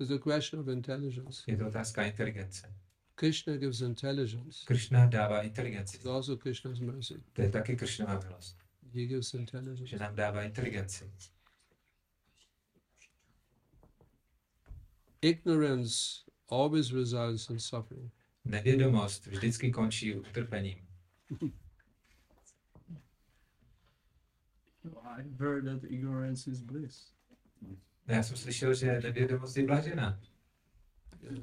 [0.00, 1.42] It's a question of intelligence.
[1.46, 2.74] Je to otázka inteligence.
[3.14, 4.58] Krishna gives intelligence.
[4.66, 5.96] Kršna dává inteligenci.
[5.96, 7.14] It's also Krishna's mercy.
[7.32, 8.56] To je taky Kršnová milost,
[8.94, 9.86] He gives intelligence.
[9.86, 11.10] že nám dává inteligenci.
[15.24, 18.10] Ignorance always results in suffering.
[18.44, 20.86] Nevědomost vždycky končí utrpením.
[25.18, 27.12] I've heard that ignorance is bliss.
[28.06, 30.20] Já jsem slyšel, že nevědomost je blažená.
[31.22, 31.38] Yeah.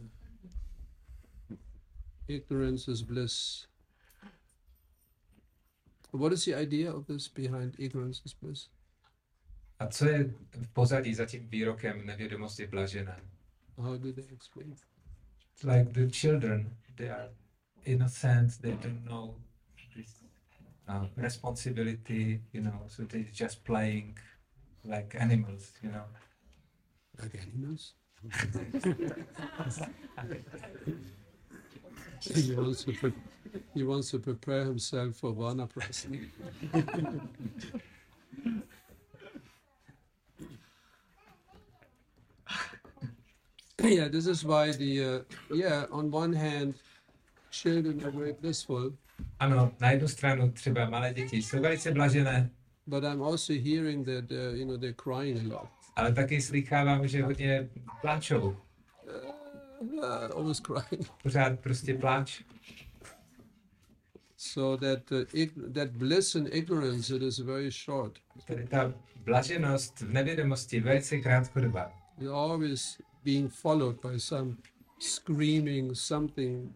[2.28, 3.68] Ignorance is bliss.
[6.14, 8.70] What is the idea of this behind ignorance is bliss?
[9.80, 13.22] A co je v pozadí za tím výrokem nevědomost je blažená?
[13.84, 14.76] How do they explain?
[15.54, 17.30] It's like the children, they are
[17.86, 19.36] innocent, they don't know
[19.96, 20.24] this
[20.88, 24.18] uh, responsibility, you know, so they're just playing
[24.86, 26.04] like animals, you know.
[27.22, 27.94] Like animals?
[32.22, 33.14] he, wants to pre-
[33.74, 36.30] he wants to prepare himself for Vanaprastha.
[43.90, 45.86] yeah, this is why the uh, yeah.
[45.92, 46.74] On one hand,
[47.52, 48.92] children are very blissful,
[49.40, 52.50] Ano, na jednu stranu třeba malé děti jsou velice blažené,
[52.88, 55.70] but I'm also hearing that uh, you know they're crying a lot.
[55.96, 57.70] ale taky slychávám, že hodně
[58.02, 58.58] pláčou.
[59.80, 60.04] Uh,
[60.36, 61.08] always crying.
[61.24, 62.42] Pořád prostě pláč.
[64.38, 68.20] So that uh, ig- that bliss and ignorance it is very short.
[68.46, 68.94] Tedy ta
[69.26, 71.92] blaženost v nevědomosti je velice krátkodobá.
[72.20, 74.58] You're always being followed by some
[75.00, 76.74] screaming something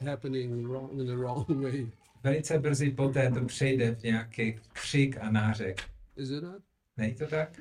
[0.00, 1.86] happening wrong in the wrong way.
[2.22, 5.90] Velice brzy poté to přejde v nějaký křik a nářek.
[6.16, 6.62] Is it not?
[6.96, 7.60] Není to tak?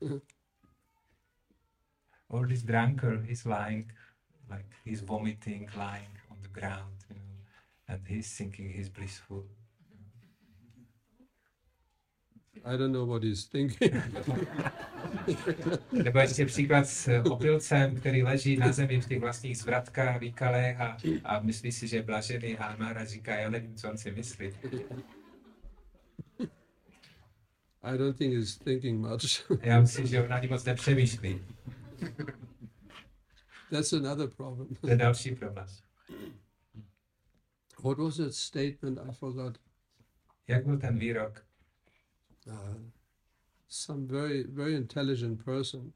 [2.28, 3.92] Or this drunkard is lying,
[4.48, 7.36] like he's vomiting, lying on the ground, you know,
[7.88, 9.48] and he's thinking he's blissful.
[12.64, 13.92] I don't know what he's thinking.
[15.92, 20.96] Nebo ještě příklad s opilcem, který leží na zemi v těch vlastních zvratkách, výkalech a,
[21.24, 24.50] a myslí si, že je blažený a Mara říká, já nevím, co on si myslí.
[27.82, 29.50] I don't think he's thinking much.
[29.62, 31.40] Já myslím, že on ani moc nepřemýšlí.
[33.70, 34.68] That's another problem.
[34.80, 35.66] To je další problém.
[37.84, 38.98] What was that statement?
[38.98, 39.58] I forgot.
[40.48, 41.49] Jak byl ten výrok?
[42.46, 42.76] Uh,
[43.68, 45.92] some very very intelligent person.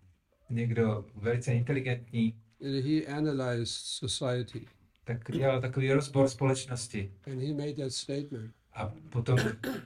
[0.51, 4.67] Někdo velice inteligentní, And he analyzed society.
[5.05, 7.13] Tak dělal takový rozbor společnosti.
[7.27, 8.55] And he made that statement.
[8.73, 9.39] A potom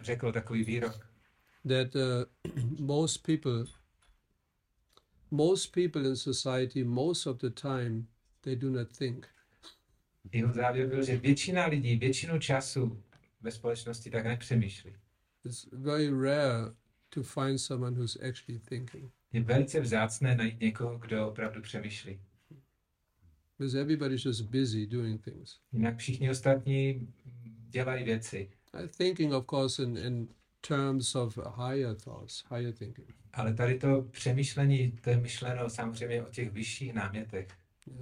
[0.02, 1.08] řekl takový výrok,
[1.68, 2.24] that uh,
[2.78, 3.64] most people
[5.30, 8.06] most people in society most of the time
[8.40, 9.28] they do not think.
[10.32, 13.02] Jeho závěr byl, že většina lidí většinu času
[13.40, 14.92] ve společnosti tak nepřemýšlí.
[15.48, 16.72] It's very rare
[17.10, 22.20] to find someone who's actually thinking Je velice vzácné najít někoho, kdo opravdu přemýšlí.
[23.58, 27.08] because everybody's just busy doing things Jinak všichni ostatní
[27.70, 30.28] dělají věci, Uh, thinking of course in, in
[30.60, 36.30] terms of higher thoughts higher thinking ale tady to přemýšlení, to je myšleno samozřejmě o
[36.30, 37.48] těch vyšších námětech.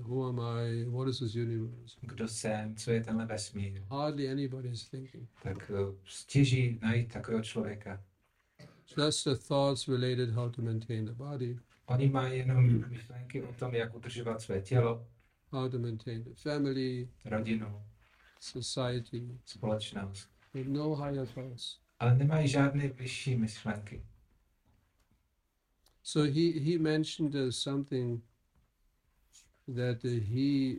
[0.02, 0.84] Who am i?
[0.84, 1.96] What is this universe?
[2.00, 5.28] Kdo jsem, co je tenhle vesmír, hardly anybody is thinking.
[5.42, 8.02] Tak eh, stěží najít takového člověka.
[8.96, 11.58] just the thoughts related how to maintain the body.
[11.86, 15.06] Oni mají jenom myšlenky o tom, jak udržovat své tělo,
[15.50, 17.82] how to maintain the family rodinu,
[18.40, 21.78] society společnost, with no higher thoughts.
[21.98, 24.06] Ale nemají žádné vyšší myšlenky.
[26.02, 28.22] So he he mentioned uh, something
[29.74, 30.76] that uh, he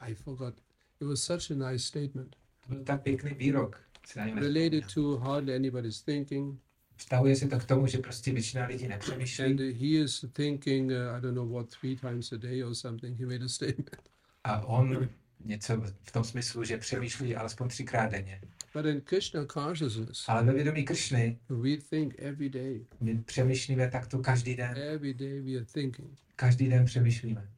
[0.00, 0.54] I forgot.
[1.00, 3.80] It was such a nice statement To byl tak pěkný výrok.
[4.06, 6.60] si ani related to hardly anybody's thinking.
[6.96, 11.16] Vztahuje se to k tomu, že prostě většina lidí And nepřemýšlí he is thinking, uh,
[11.18, 13.18] I don't know what, three times a day or something.
[13.20, 14.10] He made a statement.
[14.44, 15.08] a on
[15.44, 18.40] něco v tom smyslu, že přemýšlí alespoň třikrát denně.
[18.74, 22.86] But in Krishna consciousness, Ale ve vědomí Kršny we think every day.
[23.00, 24.74] my přemýšlíme takto každý den.
[24.78, 27.48] Every day we are thinking Každý den přemýšlíme.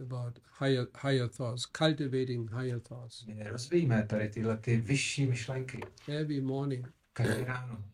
[0.00, 3.26] About higher, higher thoughts, cultivating higher thoughts.
[3.26, 7.84] My tady tyhle ty vyšší myšlenky Every morning, každý ráno.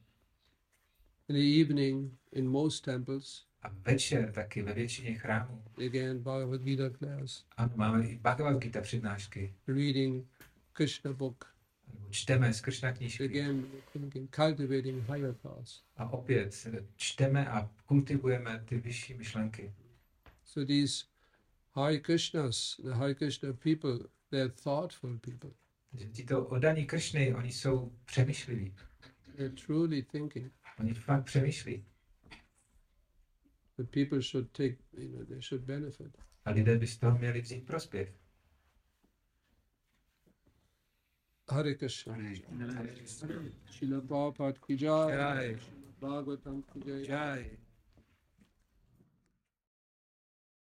[1.28, 5.62] in the evening, in most temples, A večer taky ve většině chrámů.
[5.86, 9.55] again, Bhagavad Gita class, Ano, máme i Bhagavad Gita přednášky.
[9.66, 10.26] reading
[10.72, 11.55] Krishna book.
[12.11, 13.24] Čteme z Kršna knížky.
[13.24, 15.82] Again, thinking, cultivating higher thoughts.
[15.96, 19.72] A opět čteme a kultivujeme ty vyšší myšlenky.
[20.44, 21.05] So these
[21.75, 23.99] Hare Krishnas, the Hare Krishna people,
[24.31, 25.51] they're thoughtful people.
[26.12, 28.75] Tito oddaní Kršny, oni jsou přemýšliví.
[29.37, 30.53] They're truly thinking.
[30.79, 31.85] Oni fakt přemýšlí.
[33.77, 36.18] The people should take, you know, they should benefit.
[36.45, 38.14] A lidé by z toho měli vzít prospěch.
[41.51, 42.16] Hare Krishna.
[43.70, 45.59] Srila Prabhupada ki jai.
[46.01, 46.81] Bhagavatam ki.
[47.09, 47.63] Jai.